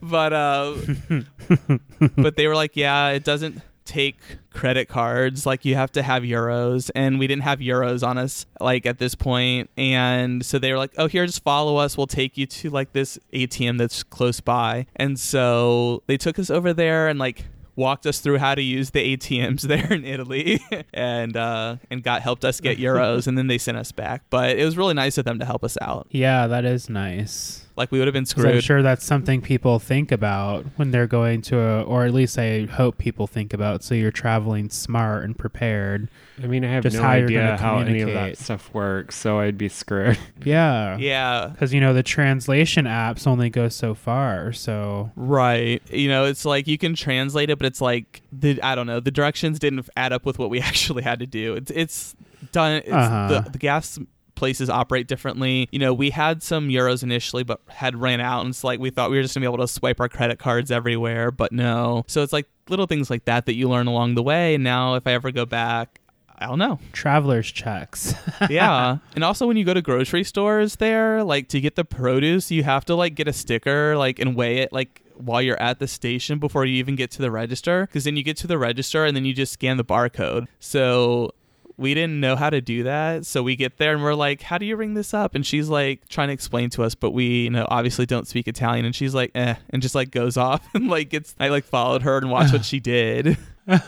[0.00, 0.74] But uh
[2.16, 4.16] but they were like yeah it doesn't take
[4.50, 5.44] credit cards.
[5.46, 8.98] Like you have to have euros and we didn't have euros on us like at
[8.98, 9.70] this point.
[9.76, 11.96] And so they were like oh here just follow us.
[11.96, 14.86] We'll take you to like this atm that's close by.
[14.96, 17.44] And so they took us over there and like
[17.76, 20.60] walked us through how to use the ATMs there in Italy
[20.92, 24.56] and uh and got helped us get euros and then they sent us back but
[24.56, 27.66] it was really nice of them to help us out yeah, that is nice.
[27.76, 28.54] Like we would have been screwed.
[28.54, 32.38] I'm sure that's something people think about when they're going to a, or at least
[32.38, 33.82] I hope people think about.
[33.82, 36.08] So you're traveling smart and prepared.
[36.42, 39.38] I mean, I have Just no how idea how any of that stuff works, so
[39.38, 40.18] I'd be screwed.
[40.44, 40.96] Yeah.
[40.98, 44.52] yeah Because, you know, the translation apps only go so far.
[44.52, 45.80] So, Right.
[45.90, 49.00] You know, it's like you can translate it, but it's like the I don't know,
[49.00, 51.54] the directions didn't add up with what we actually had to do.
[51.54, 52.16] It's it's
[52.50, 52.76] done.
[52.84, 53.28] It's Uh-huh.
[53.44, 53.98] the the gas
[54.42, 55.68] places operate differently.
[55.70, 58.90] You know, we had some euros initially, but had ran out, and it's like we
[58.90, 62.02] thought we were just gonna be able to swipe our credit cards everywhere, but no.
[62.08, 64.56] So it's like little things like that that you learn along the way.
[64.56, 66.00] And now, if I ever go back.
[66.36, 66.80] I don't know.
[66.92, 68.14] traveler's checks.
[68.50, 68.96] yeah.
[69.14, 72.64] And also when you go to grocery stores there, like to get the produce, you
[72.64, 75.86] have to like get a sticker like and weigh it like while you're at the
[75.86, 79.04] station before you even get to the register because then you get to the register
[79.04, 80.48] and then you just scan the barcode.
[80.58, 81.30] So
[81.76, 83.26] we didn't know how to do that.
[83.26, 85.68] So we get there and we're like, "How do you ring this up?" And she's
[85.68, 88.94] like trying to explain to us, but we, you know, obviously don't speak Italian and
[88.94, 92.18] she's like, "Eh," and just like goes off and like gets I like followed her
[92.18, 93.36] and watched what she did.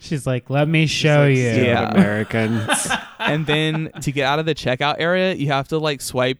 [0.00, 1.42] She's like, let me show Like, you.
[1.42, 1.90] Yeah.
[1.90, 2.88] Americans.
[3.18, 6.38] and then to get out of the checkout area, you have to like swipe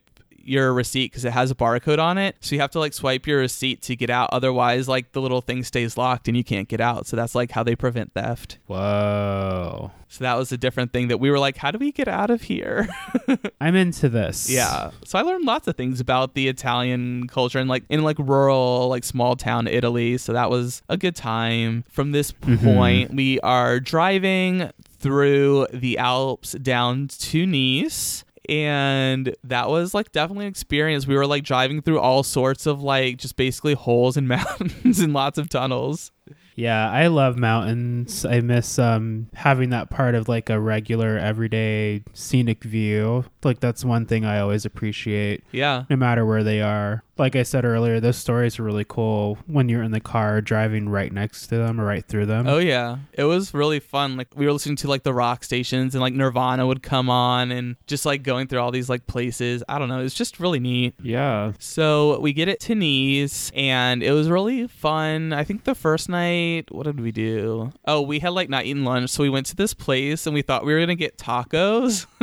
[0.49, 2.37] your receipt because it has a barcode on it.
[2.41, 4.31] So you have to like swipe your receipt to get out.
[4.33, 7.07] Otherwise, like the little thing stays locked and you can't get out.
[7.07, 8.59] So that's like how they prevent theft.
[8.67, 9.93] Whoa.
[10.09, 12.31] So that was a different thing that we were like, how do we get out
[12.31, 12.89] of here?
[13.61, 14.49] I'm into this.
[14.49, 14.91] yeah.
[15.05, 18.89] So I learned lots of things about the Italian culture and like in like rural,
[18.89, 20.17] like small town Italy.
[20.17, 21.85] So that was a good time.
[21.91, 22.65] From this mm-hmm.
[22.65, 28.25] point, we are driving through the Alps down to Nice.
[28.49, 31.07] And that was like definitely an experience.
[31.07, 35.13] We were like driving through all sorts of like just basically holes and mountains and
[35.13, 36.11] lots of tunnels.
[36.57, 38.25] Yeah, I love mountains.
[38.25, 43.25] I miss um having that part of like a regular everyday scenic view.
[43.45, 45.85] Like that's one thing I always appreciate Yeah.
[45.89, 47.05] no matter where they are.
[47.18, 50.88] Like I said earlier, those stories are really cool when you're in the car driving
[50.88, 52.46] right next to them or right through them.
[52.46, 54.16] Oh yeah, it was really fun.
[54.16, 57.50] Like we were listening to like the rock stations and like Nirvana would come on
[57.50, 59.62] and just like going through all these like places.
[59.68, 60.94] I don't know, it's just really neat.
[61.02, 61.52] yeah.
[61.59, 65.33] So we get it to Nice and it was really fun.
[65.33, 67.72] I think the first night, what did we do?
[67.85, 70.42] Oh, we had like not eaten lunch, so we went to this place and we
[70.42, 72.07] thought we were gonna get tacos.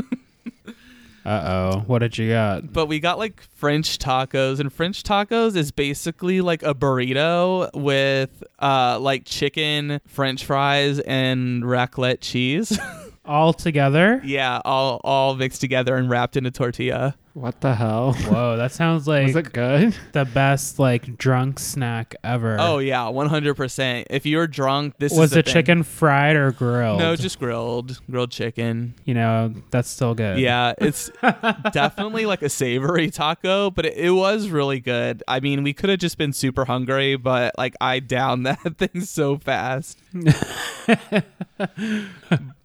[1.26, 1.42] Uh
[1.74, 1.84] oh.
[1.88, 2.72] What did you got?
[2.72, 8.44] but we got like French tacos, and French tacos is basically like a burrito with
[8.62, 12.78] uh like chicken, French fries, and raclette cheese.
[13.26, 14.22] All together?
[14.24, 17.16] yeah, all all mixed together and wrapped in a tortilla.
[17.36, 18.13] What the hell?
[18.13, 19.93] Whoa, that sounds like Was it good?
[20.13, 22.56] the best like drunk snack ever.
[22.58, 24.08] Oh yeah, one hundred percent.
[24.10, 25.54] If you're drunk, this was is the the thing.
[25.54, 27.00] chicken fried or grilled?
[27.00, 28.93] No, just grilled, grilled chicken.
[29.04, 30.39] you know that's still good.
[30.39, 31.12] Yeah, it's
[31.74, 35.21] definitely like a savory taco, but it, it was really good.
[35.28, 39.02] I mean, we could have just been super hungry, but like I downed that thing
[39.02, 40.00] so fast.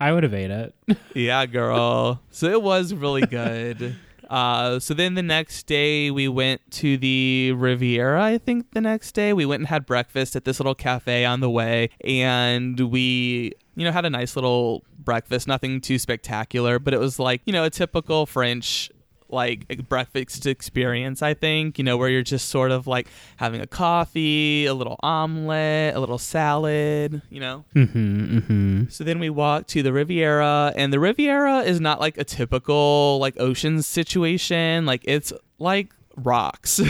[0.01, 0.75] I would have ate it.
[1.15, 2.21] Yeah, girl.
[2.31, 3.97] So it was really good.
[4.31, 8.23] Uh, so then the next day we went to the Riviera.
[8.23, 11.41] I think the next day we went and had breakfast at this little cafe on
[11.41, 15.49] the way, and we, you know, had a nice little breakfast.
[15.49, 18.91] Nothing too spectacular, but it was like you know a typical French
[19.33, 23.67] like breakfast experience, I think, you know, where you're just sort of like having a
[23.67, 27.65] coffee, a little omelet, a little salad, you know.
[27.75, 28.39] Mm-hmm.
[28.39, 28.85] Mm-hmm.
[28.89, 33.19] So then we walk to the Riviera, and the Riviera is not like a typical
[33.21, 34.87] like ocean situation.
[34.87, 36.81] Like it's like rocks,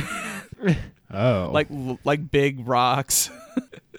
[1.12, 1.50] Oh.
[1.52, 1.68] like
[2.04, 3.30] like big rocks,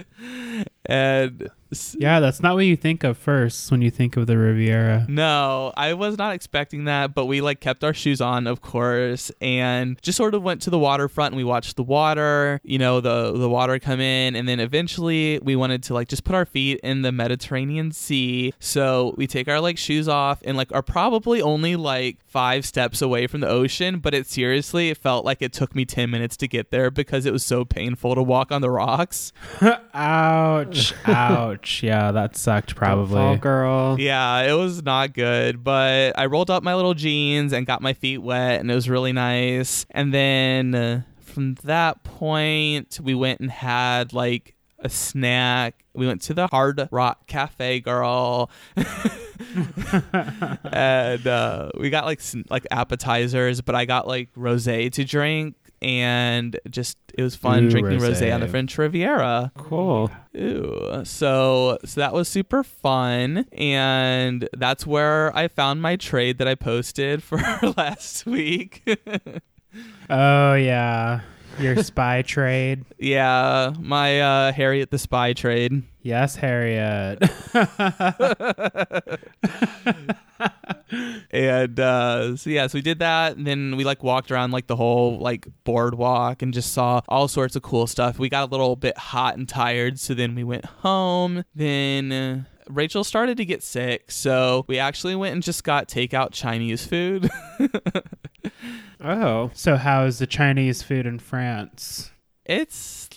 [0.86, 1.50] and
[1.98, 5.06] Yeah, that's not what you think of first when you think of the Riviera.
[5.08, 9.32] No, I was not expecting that, but we like kept our shoes on, of course,
[9.40, 13.00] and just sort of went to the waterfront and we watched the water, you know,
[13.00, 16.46] the the water come in, and then eventually we wanted to like just put our
[16.46, 18.54] feet in the Mediterranean Sea.
[18.60, 23.02] So we take our like shoes off and like are probably only like five steps
[23.02, 26.36] away from the ocean, but it seriously it felt like it took me ten minutes
[26.38, 29.32] to get there because it was so painful to walk on the rocks.
[29.94, 30.94] ouch.
[31.06, 31.61] ouch.
[31.84, 33.38] Yeah, that sucked Fall probably.
[33.38, 34.00] girl.
[34.00, 37.94] Yeah, it was not good, but I rolled up my little jeans and got my
[37.94, 39.86] feet wet, and it was really nice.
[39.92, 45.86] And then uh, from that point, we went and had like a snack.
[45.94, 48.50] We went to the Hard Rock Cafe, girl.
[50.64, 55.56] and uh, we got like sn- like appetizers, but I got like rosé to drink,
[55.82, 59.52] and just it was fun Ooh, drinking rosé on the French Riviera.
[59.58, 60.12] Cool.
[60.34, 61.02] Ew.
[61.04, 66.56] So so that was super fun and that's where I found my trade that I
[66.56, 67.38] posted for
[67.78, 68.84] last week.
[70.10, 71.22] Oh yeah.
[71.58, 72.84] Your spy trade.
[73.00, 75.84] yeah, my uh Harriet the Spy trade.
[76.02, 77.20] Yes, Harriet.
[81.32, 84.68] And uh so yeah, so we did that and then we like walked around like
[84.68, 88.20] the whole like boardwalk and just saw all sorts of cool stuff.
[88.20, 91.46] We got a little bit hot and tired, so then we went home.
[91.56, 96.32] Then uh, Rachel started to get sick, so we actually went and just got takeout
[96.32, 97.30] Chinese food.
[99.04, 99.50] Oh.
[99.56, 102.12] so how's the Chinese food in France?
[102.46, 103.10] It's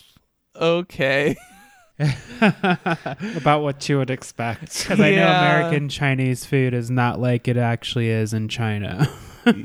[0.55, 1.35] okay.
[3.37, 4.79] About what you would expect.
[4.79, 9.09] Because I know American Chinese food is not like it actually is in China.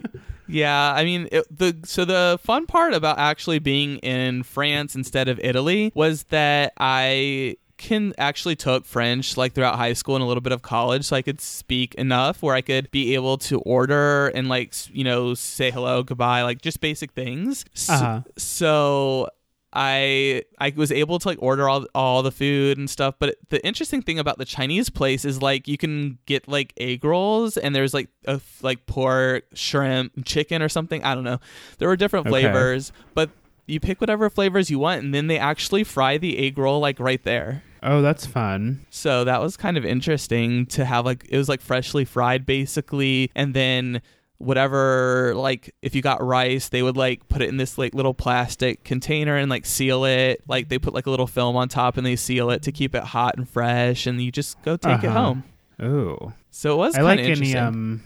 [0.50, 5.28] Yeah, I mean, it, the so the fun part about actually being in France instead
[5.28, 10.26] of Italy was that I can actually took French like throughout high school and a
[10.26, 13.60] little bit of college, so I could speak enough where I could be able to
[13.60, 17.64] order and like you know say hello, goodbye, like just basic things.
[17.88, 18.22] Uh-huh.
[18.36, 19.28] so
[19.72, 23.14] I I was able to like order all all the food and stuff.
[23.18, 27.04] But the interesting thing about the Chinese place is like you can get like egg
[27.04, 31.04] rolls and there's like a like pork, shrimp, chicken or something.
[31.04, 31.38] I don't know.
[31.78, 32.42] There were different Okay.
[32.42, 33.30] flavors, but
[33.66, 36.98] you pick whatever flavors you want, and then they actually fry the egg roll like
[36.98, 37.62] right there.
[37.82, 38.84] oh, that's fun.
[38.90, 43.30] So that was kind of interesting to have like it was like freshly fried basically
[43.36, 44.02] and then
[44.40, 48.14] whatever like if you got rice they would like put it in this like little
[48.14, 51.96] plastic container and like seal it like they put like a little film on top
[51.98, 55.04] and they seal it to keep it hot and fresh and you just go take
[55.04, 55.20] it Uh-huh.
[55.22, 55.44] home
[55.78, 58.02] Oh, so it was I like of any um,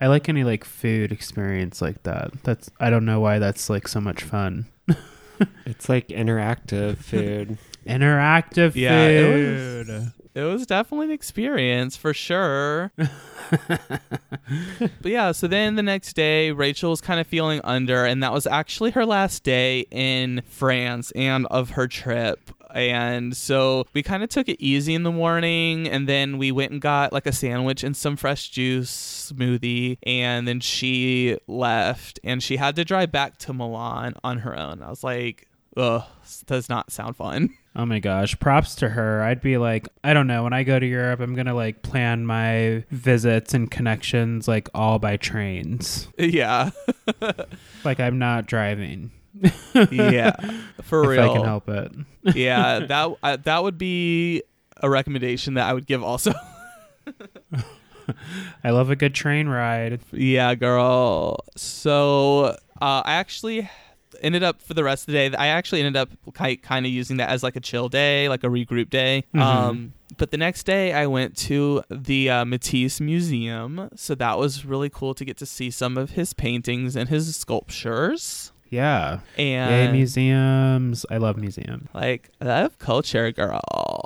[0.00, 2.32] I like any like food experience like that.
[2.42, 4.66] That's I don't know why that's like so much fun.
[5.66, 7.58] It's like interactive food.
[7.86, 9.88] Interactive Yeah, it food.
[9.88, 12.90] was- it was definitely an experience for sure.
[15.00, 18.32] But yeah so then the next day rachel was kind of feeling under and that
[18.32, 22.50] was actually her last day in france and of her trip.
[22.74, 26.72] And so we kind of took it easy in the morning and then we went
[26.72, 32.42] and got like a sandwich and some fresh juice smoothie and then she left and
[32.42, 34.82] she had to drive back to milan on her own.
[34.82, 35.46] I was like
[35.76, 36.04] ugh
[36.46, 39.20] does not sound fun Oh my gosh, props to her.
[39.24, 41.82] I'd be like, I don't know, when I go to Europe, I'm going to like
[41.82, 46.06] plan my visits and connections like all by trains.
[46.16, 46.70] yeah
[47.84, 49.10] Like I'm not driving
[49.90, 50.36] yeah
[50.82, 51.92] for if real I can help it.
[52.36, 54.44] yeah, that uh, that would be
[54.76, 56.32] a recommendation that I would give also.
[58.62, 60.00] I love a good train ride.
[60.12, 61.38] yeah, girl.
[61.56, 63.68] So uh, I actually
[64.20, 65.36] ended up for the rest of the day.
[65.36, 66.10] I actually ended up
[66.62, 69.24] kind of using that as like a chill day, like a regroup day.
[69.34, 69.40] Mhm.
[69.40, 74.64] Um, but the next day I went to the uh, Matisse Museum, so that was
[74.64, 78.52] really cool to get to see some of his paintings and his sculptures.
[78.74, 79.20] Yeah.
[79.38, 81.06] And Yay, museums.
[81.08, 81.88] I love museums.
[81.94, 83.62] like I love culture, girl.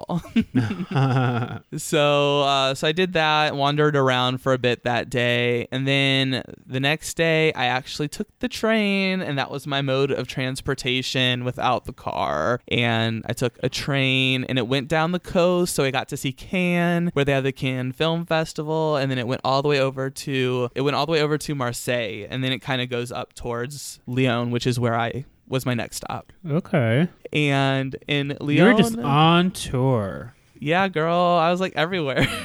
[1.76, 6.42] so uh, so I did that, wandered around for a bit that day, and then
[6.66, 11.44] the next day I actually took the train, and that was my mode of transportation
[11.44, 12.60] without the car.
[12.68, 16.16] And I took a train, and it went down the coast, so I got to
[16.16, 19.68] see Cannes, where they have the Cannes Film Festival, and then it went all the
[19.68, 22.82] way over to it went all the way over to Marseille, and then it kind
[22.82, 26.32] of goes up towards Lyon, which is where I was my next stop.
[26.50, 27.06] okay.
[27.32, 30.34] And in Lyon, You were just on tour.
[30.58, 32.26] yeah, girl, I was like everywhere.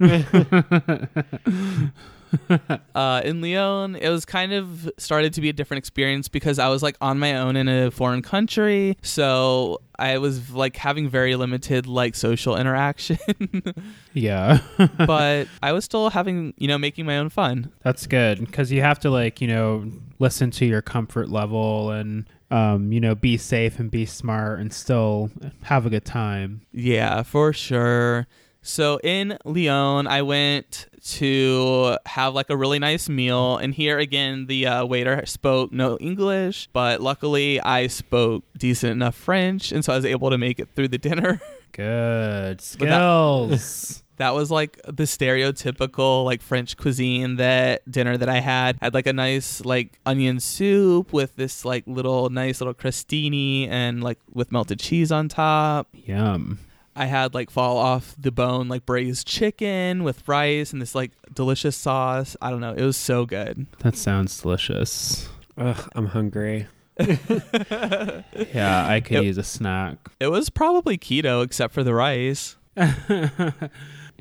[2.94, 6.68] uh, in Lyon, it was kind of started to be a different experience because I
[6.68, 11.36] was like on my own in a foreign country, so I was like having very
[11.36, 13.18] limited like social interaction,
[14.14, 14.60] Yeah.
[15.06, 17.72] but I was still having you know making my own fun.
[17.82, 22.26] That's good because you have to like you know listen to your comfort level and
[22.50, 25.30] um, you know be safe and be smart and still
[25.62, 26.62] have a good time.
[26.72, 28.26] Yeah, for sure.
[28.70, 34.46] So in Lyon, I went to have like a really nice meal, and here again,
[34.46, 39.92] the uh, waiter spoke no English, but luckily I spoke decent enough French, and so
[39.92, 41.40] I was able to make it through the dinner.
[41.72, 44.04] Good skills.
[44.18, 48.78] that was like the stereotypical like French cuisine that dinner that I had.
[48.80, 53.68] I had like a nice like onion soup with this like little nice little crostini
[53.68, 55.88] and like with melted cheese on top.
[55.92, 56.60] Yum.
[56.96, 61.12] I had like fall off the bone like braised chicken with rice and this like
[61.32, 62.36] delicious sauce.
[62.42, 63.66] I don't know, it was so good.
[63.80, 65.28] That sounds delicious.
[65.56, 66.66] Ugh, I'm hungry.
[66.98, 69.24] Yeah, I could Yep.
[69.24, 69.96] use a snack.
[70.18, 72.56] It was probably keto except for the rice.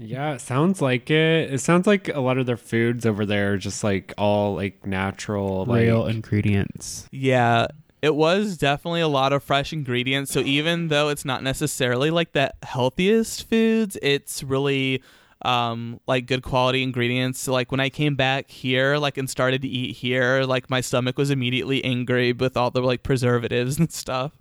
[0.01, 1.53] Yeah, it sounds like it.
[1.53, 4.87] It sounds like a lot of their foods over there are just like all like
[4.87, 7.05] natural, like Real ingredients.
[7.11, 7.67] Yeah,
[8.01, 10.31] it was definitely a lot of fresh ingredients.
[10.31, 15.03] So even though it's not necessarily like the healthiest foods, it's really
[15.41, 17.39] um like good quality ingredients.
[17.39, 20.81] So like when I came back here like and started to eat here, like my
[20.81, 24.33] stomach was immediately angry with all the like preservatives and stuff.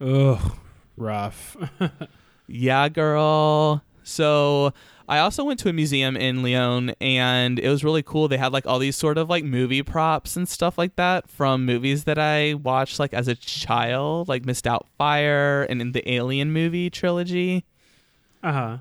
[0.00, 0.56] Ugh,
[0.96, 1.56] rough.
[2.46, 3.82] Yeah, girl.
[4.04, 4.72] So
[5.08, 8.28] I also went to a museum in Lyon and it was really cool.
[8.28, 11.66] They had like all these sort of like movie props and stuff like that from
[11.66, 16.08] movies that I watched like as a child, like Missed Out Fire and in the
[16.10, 17.64] Alien movie trilogy.
[18.42, 18.78] uh huh.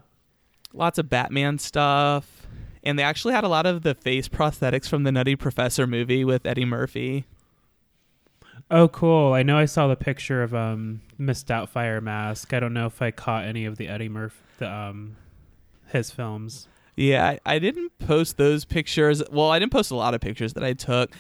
[0.73, 2.47] Lots of Batman stuff.
[2.83, 6.25] And they actually had a lot of the face prosthetics from the Nutty Professor movie
[6.25, 7.25] with Eddie Murphy.
[8.71, 9.33] Oh, cool.
[9.33, 12.53] I know I saw the picture of um Miss Doubtfire mask.
[12.53, 15.15] I don't know if I caught any of the Eddie Murphy, the um,
[15.87, 16.67] his films.
[16.95, 19.23] Yeah, I, I didn't post those pictures.
[19.31, 21.11] Well, I didn't post a lot of pictures that I took,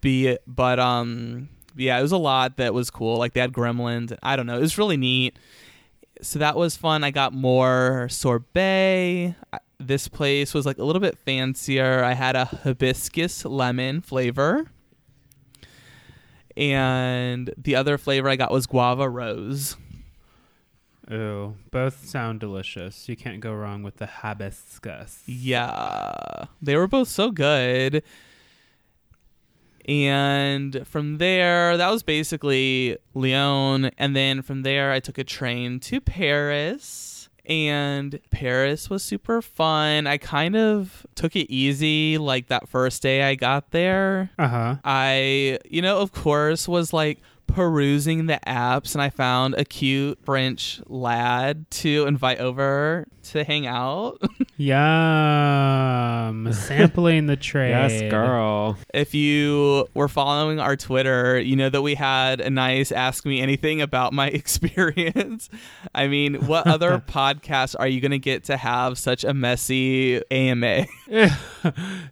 [0.00, 3.18] be it, but um, yeah, it was a lot that was cool.
[3.18, 4.16] Like they had gremlins.
[4.22, 4.56] I don't know.
[4.56, 5.38] It was really neat.
[6.20, 7.04] So that was fun.
[7.04, 9.34] I got more sorbet.
[9.78, 12.02] This place was like a little bit fancier.
[12.02, 14.66] I had a hibiscus lemon flavor.
[16.58, 19.76] And the other flavor I got was guava rose.
[21.10, 23.08] Ooh, both sound delicious.
[23.08, 25.22] You can't go wrong with the hibiscus.
[25.24, 28.02] Yeah, they were both so good.
[29.86, 33.90] And from there, that was basically Lyon.
[33.96, 37.17] And then from there, I took a train to Paris.
[37.48, 40.06] And Paris was super fun.
[40.06, 44.30] I kind of took it easy like that first day I got there.
[44.38, 44.76] Uh huh.
[44.84, 50.18] I, you know, of course, was like perusing the apps and I found a cute
[50.22, 54.20] French lad to invite over to hang out.
[54.56, 56.52] Yum.
[56.52, 57.70] Sampling the trade.
[57.70, 58.76] yes, girl.
[58.92, 63.40] if you were following our Twitter, you know that we had a nice ask me
[63.40, 65.48] anything about my experience.
[65.94, 70.22] I mean, what other podcast are you going to get to have such a messy
[70.30, 70.86] AMA?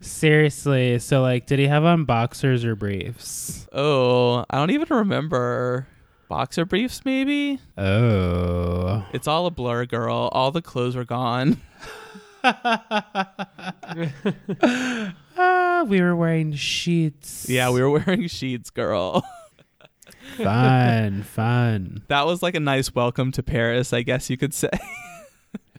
[0.01, 0.99] Seriously.
[0.99, 3.67] So, like, did he have on boxers or briefs?
[3.73, 5.87] Oh, I don't even remember.
[6.29, 7.61] Boxer briefs, maybe?
[7.79, 9.07] Oh.
[9.13, 10.29] It's all a blur, girl.
[10.33, 11.61] All the clothes were gone.
[15.39, 17.47] Ah, we were wearing sheets.
[17.49, 19.23] Yeah, we were wearing sheets, girl.
[20.37, 22.03] fun, fun.
[22.09, 24.71] That was like a nice welcome to Paris, I guess you could say.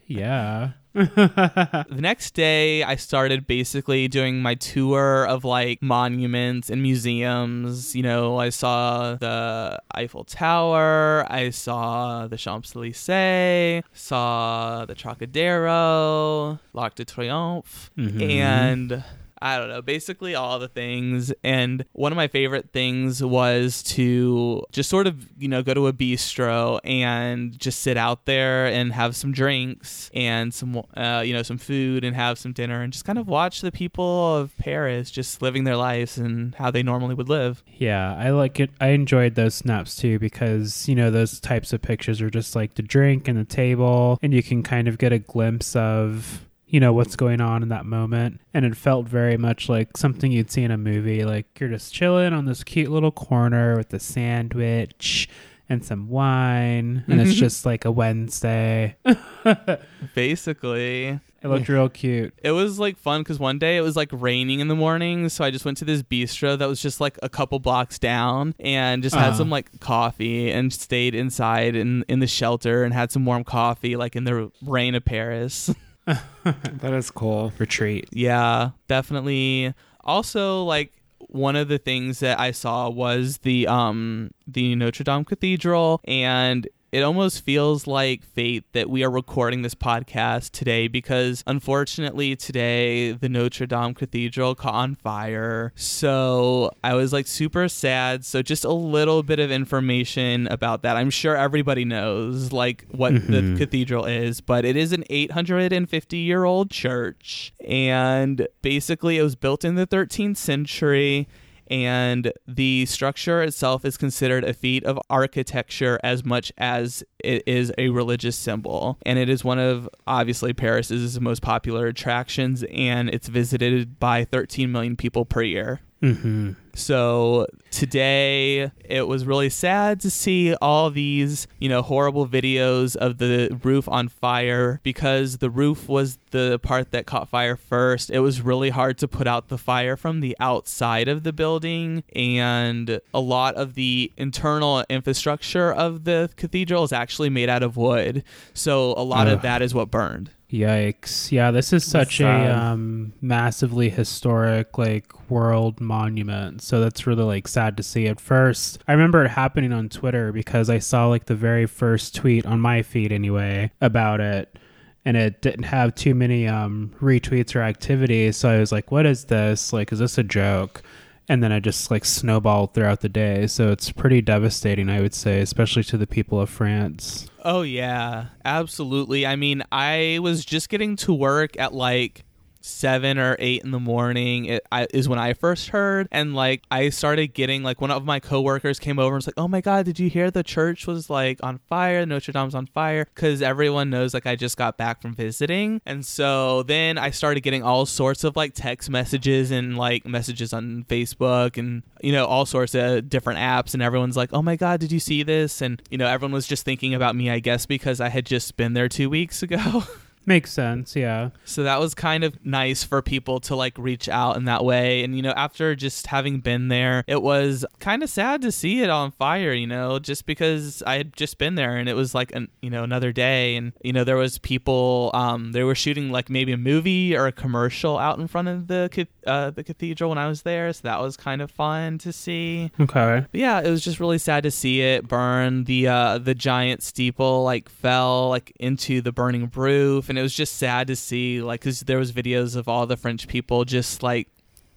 [0.08, 0.72] Yeah.
[0.93, 7.95] the next day, I started basically doing my tour of like monuments and museums.
[7.95, 16.58] You know, I saw the Eiffel Tower, I saw the Champs Elysees, saw the Trocadero,
[16.74, 18.22] L'Arc de Triomphe, Mhm.
[18.41, 19.03] and
[19.42, 21.34] I don't know, basically all the things.
[21.44, 25.88] And one of my favorite things was to just sort of, you know, go to
[25.88, 31.34] a bistro and just sit out there and have some drinks and some, uh, you
[31.34, 34.56] know, some food and have some dinner and just kind of watch the people of
[34.58, 37.64] Paris just living their lives and how they normally would live.
[37.68, 38.72] Yeah, I like it.
[38.82, 42.76] I enjoyed those snaps too because, you know, those types of pictures are just like
[42.76, 46.80] the drink and the table, and you can kind of get a glimpse of, you
[46.80, 48.41] know, what's going on in that moment.
[48.53, 51.24] And it felt very much like something you'd see in a movie.
[51.24, 55.30] Like you're just chilling on this cute little corner with the sandwich
[55.70, 57.36] and some wine, and it's Mhm.
[57.39, 58.95] just like a Wednesday.
[60.15, 61.20] Basically.
[61.43, 62.34] It looked real cute.
[62.43, 65.43] It was like fun because one day it was like raining in the morning, so
[65.43, 69.03] I just went to this bistro that was just like a couple blocks down and
[69.03, 69.38] just had Uh-huh.
[69.38, 73.95] some like coffee and stayed inside in in the shelter and had some warm coffee
[73.95, 75.74] like in the rain of Paris.
[76.43, 77.51] That is cool.
[77.58, 78.08] Retreat.
[78.12, 79.74] yeah, definitely.
[80.05, 85.26] Also, like one of the things that I saw was the um the Notre Dame
[85.26, 91.44] Cathedral and it almost feels like fate that we are recording this podcast today because
[91.46, 95.74] unfortunately today the Notre Dame Cathedral caught on fire.
[95.76, 98.24] So I was like super sad.
[98.24, 100.96] So just a little bit of information about that.
[100.96, 103.58] I'm sure everybody knows like what the Mhm.
[103.58, 107.54] cathedral is, but it is an 850 year old church.
[107.68, 111.28] And basically, it was built in the 13th century.
[111.70, 117.72] And the structure itself is considered a feat of architecture as much as it is
[117.78, 118.97] a religious symbol.
[119.05, 124.72] And it is one of, obviously, Paris's most popular attractions, and it's visited by 13
[124.72, 125.82] million people per year.
[126.02, 126.52] Mm-hmm.
[126.74, 133.18] So today it was really sad to see all these, you know, horrible videos of
[133.18, 138.12] the roof on fire because the roof was the part that caught fire first.
[138.12, 142.04] It was really hard to put out the fire from the outside of the building
[142.16, 147.76] and a lot of the internal infrastructure of the cathedral is actually made out of
[147.76, 148.24] wood.
[148.54, 150.30] So a lot of that is what burned.
[150.52, 151.32] Yikes.
[151.32, 156.62] Yeah, this is such a um, massively historic, like, world monument.
[156.62, 158.08] So that's really, like, sad to see.
[158.08, 162.16] At first, I remember it happening on Twitter because I saw, like, the very first
[162.16, 164.58] tweet on my feed, anyway, about it.
[165.04, 168.32] And it didn't have too many um, retweets or activity.
[168.32, 169.74] So I was like, what is this?
[169.74, 170.82] Like, is this a joke?
[171.30, 173.48] And then I just, like, snowballed throughout the day.
[173.48, 177.28] So it's pretty devastating, I would say, especially to the people of France.
[177.44, 179.26] Oh yeah, absolutely.
[179.26, 182.26] I mean, I was just getting to work at like
[182.68, 186.63] seven or eight in the morning it, I, is when I first heard, and like
[186.70, 189.61] I started getting like one of my coworkers came over and was like, "Oh my
[189.61, 192.05] god, did you hear the church was like on fire?
[192.05, 196.05] Notre Dame's on fire?" Because everyone knows like I just got back from visiting, and
[196.05, 200.86] so then I started getting all sorts of like text messages and like messages on
[200.89, 204.80] Facebook and you know all sorts of different apps, and everyone's like, "Oh my god,
[204.80, 207.65] did you see this?" And you know everyone was just thinking about me, I guess,
[207.65, 209.84] because I had just been there two weeks ago.
[210.28, 211.30] Makes sense, yeah.
[211.46, 215.04] So that was kind of nice for people to like reach out in that way.
[215.04, 218.82] And, you know, after just having been there, it was kind of sad to see
[218.82, 222.14] it on fire, you know, just because I had just been there and it was
[222.14, 223.56] like, an, you know, another day.
[223.56, 227.26] And, you know, there was people, um, they were shooting like maybe a movie or
[227.26, 230.72] a commercial out in front of the, uh, the cathedral when I was there.
[230.74, 232.70] So that was kind of fun to see.
[232.80, 233.26] Okay.
[233.32, 235.64] But yeah, it was just really sad to see it burn.
[235.64, 240.34] The uh, the giant steeple like fell like into the burning roof, and it was
[240.34, 244.01] just sad to see like because there was videos of all the French people just
[244.03, 244.28] like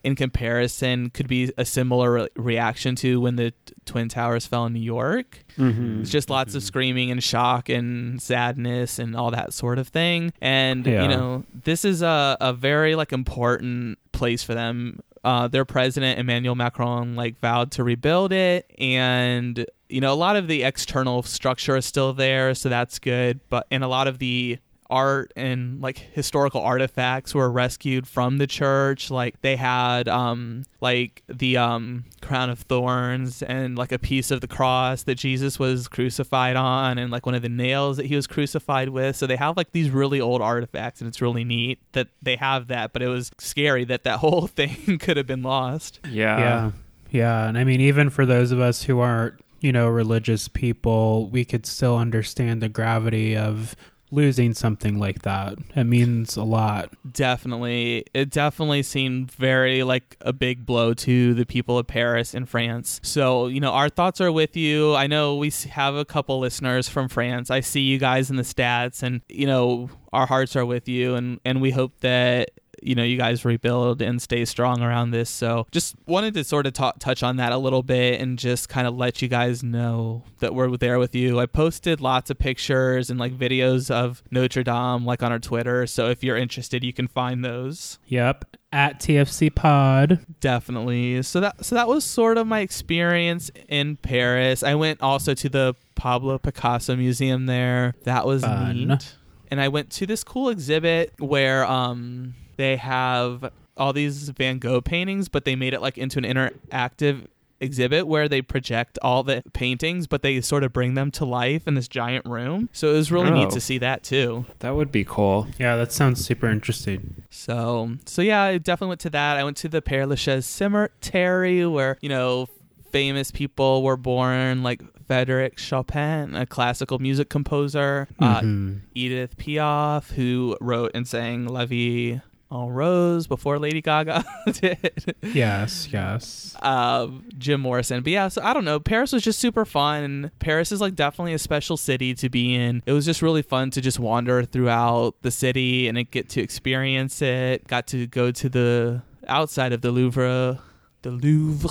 [0.03, 4.65] in comparison could be a similar re- reaction to when the t- twin towers fell
[4.65, 5.45] in New York.
[5.59, 6.01] Mm-hmm.
[6.01, 10.33] It's just lots of screaming and shock and sadness and all that sort of thing.
[10.41, 11.03] And Yeah.
[11.03, 15.01] you know, this is a a very like important place for them.
[15.23, 20.35] Uh, their president Emmanuel Macron like vowed to rebuild it, and you know a lot
[20.37, 23.39] of the external structure is still there, so that's good.
[23.51, 24.59] But and a lot of the
[24.91, 31.23] art and like historical artifacts were rescued from the church like they had um like
[31.29, 35.89] the um crown of thorns and like a piece of the cross that Jesus was
[35.89, 39.37] crucified on and like one of the nails that he was crucified with so they
[39.37, 43.01] have like these really old artifacts and it's really neat that they have that but
[43.03, 46.39] it was scary that that whole thing could have been lost Yeah.
[46.39, 46.71] yeah.
[47.13, 47.49] Yeah.
[47.49, 51.45] And I mean, even for those of us who aren't, you know, religious people, we
[51.45, 53.75] could still understand the gravity of
[54.11, 55.55] losing something like that.
[55.77, 56.91] It means a lot.
[57.13, 62.49] definitely it definitely seemed very like a big blow to the people of paris and
[62.49, 66.39] france so you know our thoughts are with you i know we have a couple
[66.39, 70.57] listeners from france i see you guys in the stats and you know our hearts
[70.57, 72.51] are with you and and we hope that
[72.83, 75.31] you know you guys rebuild and stay strong around this.
[75.31, 78.69] So just wanted to sort of ta- touch on that a little bit and just
[78.69, 81.39] kind of let you guys know that we're there with you.
[81.41, 85.87] I posted lots of pictures and like videos of Notre Dame like on our Twitter.
[85.87, 87.99] So if you're interested, you can find those.
[88.07, 88.57] Yep.
[88.73, 90.25] At TFC Pod.
[90.39, 91.23] Definitely.
[91.23, 94.63] So that so that was sort of my experience in Paris.
[94.63, 97.95] I went also to the Pablo Picasso Museum there.
[98.05, 98.89] That was Fun.
[98.89, 99.17] neat.
[99.51, 104.81] And I went to this cool exhibit where um they have all these Van Gogh
[104.81, 107.27] paintings, but they made it like into an interactive
[107.63, 111.69] exhibit where they project all the paintings, but they sort of bring them to life
[111.69, 112.69] in this giant room.
[112.73, 113.51] So it was really neat Oh.
[113.51, 114.47] to see that too.
[114.61, 115.47] That would be cool.
[115.59, 117.23] Yeah, that sounds super interesting.
[117.29, 119.37] So, so yeah, I definitely went to that.
[119.37, 122.47] I went to the Père Lachaise Cemetery where, you know,
[122.93, 128.81] famous people were born, like Frederic Chopin, a classical music composer, uh, Mhm.
[128.95, 132.21] Edith Piaf, who wrote and sang La Vie
[132.53, 135.15] en Rose before Lady Gaga did.
[135.23, 136.57] yes, yes.
[136.63, 138.03] um, Jim Morrison.
[138.03, 138.81] But yeah, so I don't know.
[138.81, 140.31] Paris was just super fun.
[140.39, 142.83] Paris is like definitely a special city to be in.
[142.87, 147.23] It was just really fun to just wander throughout the city and get to experience
[147.23, 147.67] it.
[147.69, 150.59] Got to go to the outside of the Louvre,
[151.03, 151.71] the Louvre,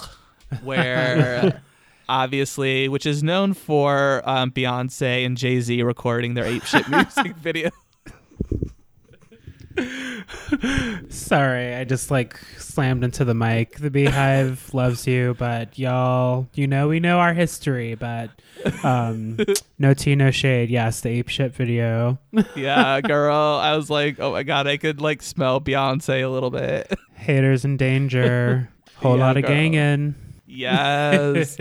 [0.63, 1.61] where.
[2.09, 7.35] Obviously, which is known for um, Beyonce and Jay Z recording their ape shit music
[7.35, 7.69] video.
[11.09, 13.77] Sorry, I just like slammed into the mic.
[13.77, 18.29] The BeyHive loves you, but y'all, you know, we know our history, but
[18.83, 19.37] um,
[19.79, 20.69] no tea, no shade.
[20.69, 22.19] Yes, the ape shit video.
[22.55, 23.35] yeah, girl.
[23.35, 26.91] I was like, oh my god, I could like smell Beyonce a little bit.
[27.15, 28.69] Haters in danger.
[28.97, 29.51] Whole Yeah, lot of girl.
[29.51, 30.15] gangin'.
[30.45, 31.57] Yes.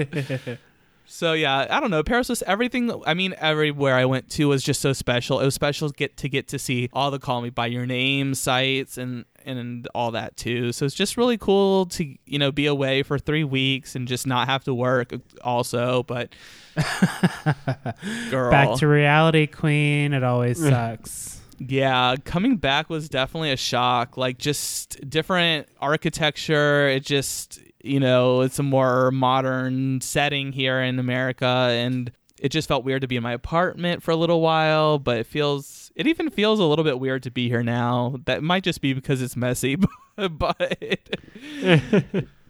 [1.11, 2.03] So yeah, I don't know.
[2.03, 2.93] Paris was everything.
[3.07, 5.41] I mean, everywhere I went to was just so special.
[5.41, 7.87] It was special to get to get to see all the "Call Me by Your
[7.87, 10.71] Name" sites and and all that too.
[10.73, 14.27] So it's just really cool to you know be away for three weeks and just
[14.27, 15.15] not have to work.
[15.43, 16.29] Also, but
[18.31, 20.13] girl, Back to reality, queen.
[20.13, 21.41] It always sucks.
[21.59, 24.17] yeah, coming back was definitely a shock.
[24.17, 26.89] Like just different architecture.
[26.89, 32.11] It just you know it's a more modern setting here in America, and
[32.41, 34.99] it just felt weird to be in my apartment for a little while.
[34.99, 38.17] But it feels it even feels a little bit weird to be here now.
[38.27, 39.77] That might just be because it's messy,
[40.17, 40.79] but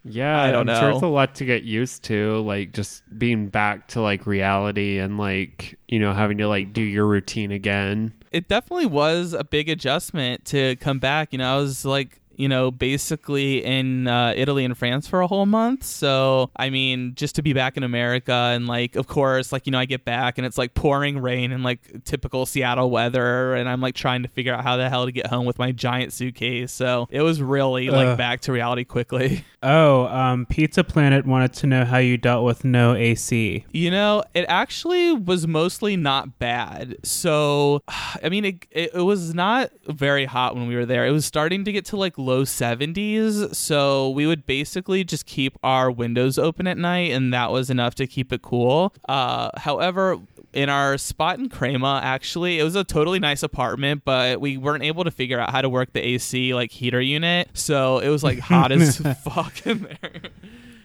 [0.05, 0.95] Yeah, I don't am sure know.
[0.95, 5.17] it's a lot to get used to, like just being back to like reality and
[5.17, 8.13] like you know having to like do your routine again.
[8.31, 11.33] it definitely was a big adjustment to come back.
[11.33, 15.27] You know, I was like, you know, basically in uh, Italy and France for a
[15.27, 15.83] whole month.
[15.83, 19.71] So, I mean, just to be back in America and like, of course, like, you
[19.71, 23.55] know, I get back and it's like pouring rain and like typical Seattle weather.
[23.55, 25.73] And I'm like trying to figure out how the hell to get home with my
[25.73, 26.71] giant suitcase.
[26.71, 28.17] So it was really like Ugh.
[28.17, 29.43] back to reality quickly.
[29.61, 33.65] Oh, um, Pizza Planet wanted to know how you dealt with no AC.
[33.73, 36.95] You know, it actually was mostly not bad.
[37.03, 37.83] So,
[38.23, 41.05] I mean, it, it, it was not very hot when we were there.
[41.05, 43.55] It was starting to get to like low 70s.
[43.55, 47.95] So, we would basically just keep our windows open at night, and that was enough
[47.95, 48.93] to keep it cool.
[49.07, 50.17] Uh, however,
[50.53, 54.83] in our spot in Crema, actually, it was a totally nice apartment, but we weren't
[54.83, 57.49] able to figure out how to work the AC like heater unit.
[57.53, 60.21] So, it was like hot as fuck in there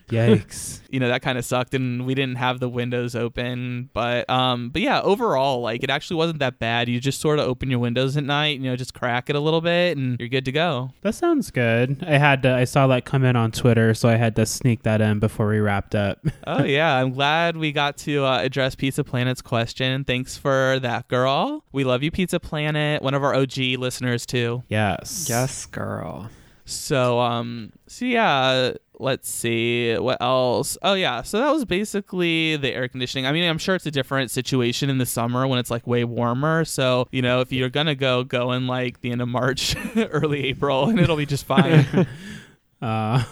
[0.09, 0.81] Yikes.
[0.91, 4.71] you know that kind of sucked and we didn't have the windows open but um
[4.71, 7.79] but yeah overall like it actually wasn't that bad you just sort of open your
[7.79, 10.53] windows at night you know just crack it a little bit and you're good to
[10.53, 12.05] go that sounds good.
[12.07, 14.83] I had to, I saw that come in on Twitter, so I had to sneak
[14.83, 16.19] that in before we wrapped up.
[16.47, 21.09] oh yeah i'm glad we got to uh, address pizza planet's question thanks for that
[21.09, 25.27] girl we love you pizza planet one of our og listeners too yes.
[25.29, 26.31] Yes, girl.
[26.65, 30.79] So um so yeah, let's see what else.
[30.83, 33.27] Oh yeah, so that was basically the air conditioning.
[33.27, 36.05] I mean, I'm sure it's a different situation in the summer when it's like way
[36.05, 36.65] warmer.
[36.65, 40.45] So, you know, if you're to go go in like the end of March, early
[40.45, 42.07] April and it'll be just fine.
[42.85, 43.25] Uh,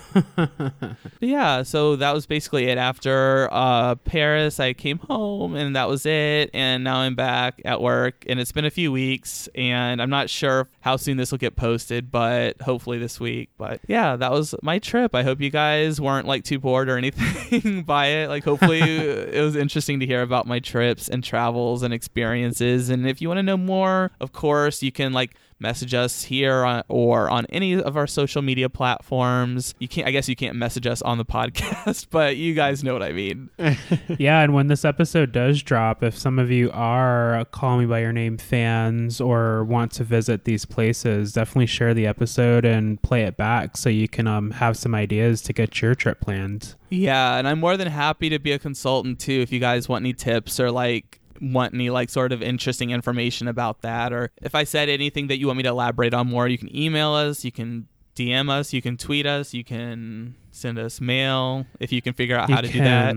[1.20, 2.78] yeah, so that was basically it.
[2.78, 6.48] After uh, Paris, I came home and that was it.
[6.54, 10.30] And now I'm back at work, and it's been a few weeks, and I'm not
[10.30, 13.50] sure how soon this will get posted, but hopefully this week.
[13.58, 15.14] But yeah, that was my trip.
[15.14, 18.28] I hope you guys weren't like too bored or anything by it.
[18.28, 22.88] Like, hopefully, it was interesting to hear about my trips and travels and experiences.
[22.88, 26.64] And if you want to know more, of course, you can like message us here
[26.64, 29.74] on, or on any of our social media platforms.
[29.78, 32.92] You can't, I guess, you can't message us on the podcast, but you guys know
[32.92, 33.48] what I mean.
[34.18, 38.00] yeah, and when this episode does drop, if some of you are Call Me By
[38.00, 43.22] Your Name fans or want to visit these places, definitely share the episode and play
[43.22, 46.74] it back so you can um, have some ideas to get your trip planned.
[46.90, 50.02] Yeah, and I'm more than happy to be a consultant too if you guys want
[50.02, 54.54] any tips or like want any like sort of interesting information about that or if
[54.54, 57.44] I said anything that you want me to elaborate on more, you can email us,
[57.44, 62.00] you can DM us, you can tweet us, you can send us mail if you
[62.00, 63.16] can figure out You how to do that.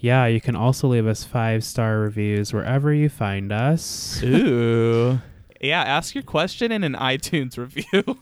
[0.00, 4.22] Yeah, you can also leave us five star reviews wherever you find us.
[4.22, 5.20] Ooh.
[5.60, 8.18] Yeah, ask your question in an iTunes review.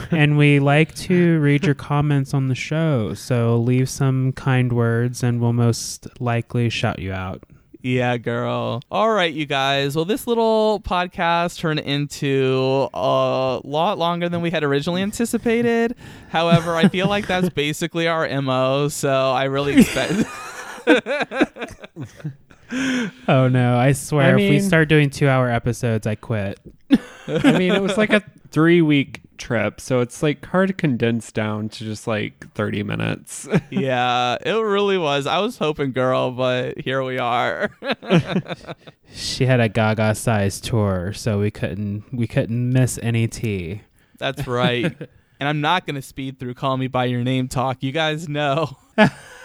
[0.10, 5.22] and we like to read your comments on the show, so leave some kind words
[5.22, 7.44] and we'll most likely shout you out.
[7.82, 8.82] Yeah, girl.
[8.90, 9.96] All right, you guys.
[9.96, 15.94] Well, this little podcast turned into a lot longer than we had originally anticipated.
[16.28, 20.26] However, I feel like that's basically our MO, so I really expect.
[23.26, 26.58] Oh no, I swear I if we start doing two hour episodes, I quit.
[27.26, 31.32] I mean, it was like a three week trip, so it's like hard to condense
[31.32, 33.48] down to just like 30 minutes.
[33.70, 35.26] yeah, it really was.
[35.26, 37.70] I was hoping, girl, but here we are.
[39.12, 43.82] She had a gaga sized tour, so we couldn't we couldn't miss any tea.
[44.18, 44.94] that's right.
[45.40, 47.82] And I'm not going to speed through Call Me By Your Name talk.
[47.82, 48.76] You guys know.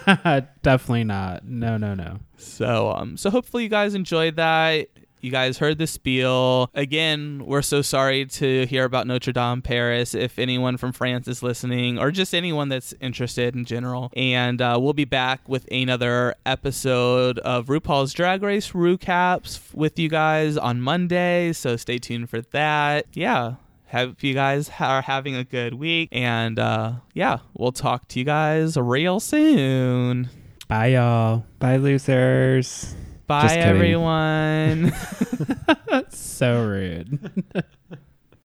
[0.05, 1.45] Definitely not.
[1.45, 2.19] No, no, no.
[2.35, 4.89] So um so hopefully you guys enjoyed that.
[5.25, 6.69] You guys heard the spiel.
[6.75, 11.41] Again, we're so sorry to hear about Notre Dame Paris if anyone from France is
[11.41, 14.11] listening or just anyone that's interested in general.
[14.15, 20.09] And uh, we'll be back with another episode of RuPaul's Drag Race recaps with you
[20.09, 23.07] guys on Monday, so stay tuned for that.
[23.13, 23.55] Yeah.
[23.87, 26.09] Hope you guys are having a good week.
[26.11, 30.29] And uh, yeah, we'll talk to you guys real soon.
[30.67, 31.47] Bye y'all.
[31.57, 32.93] Bye, losers.
[33.27, 34.93] Bye, everyone.
[36.09, 37.43] so rude.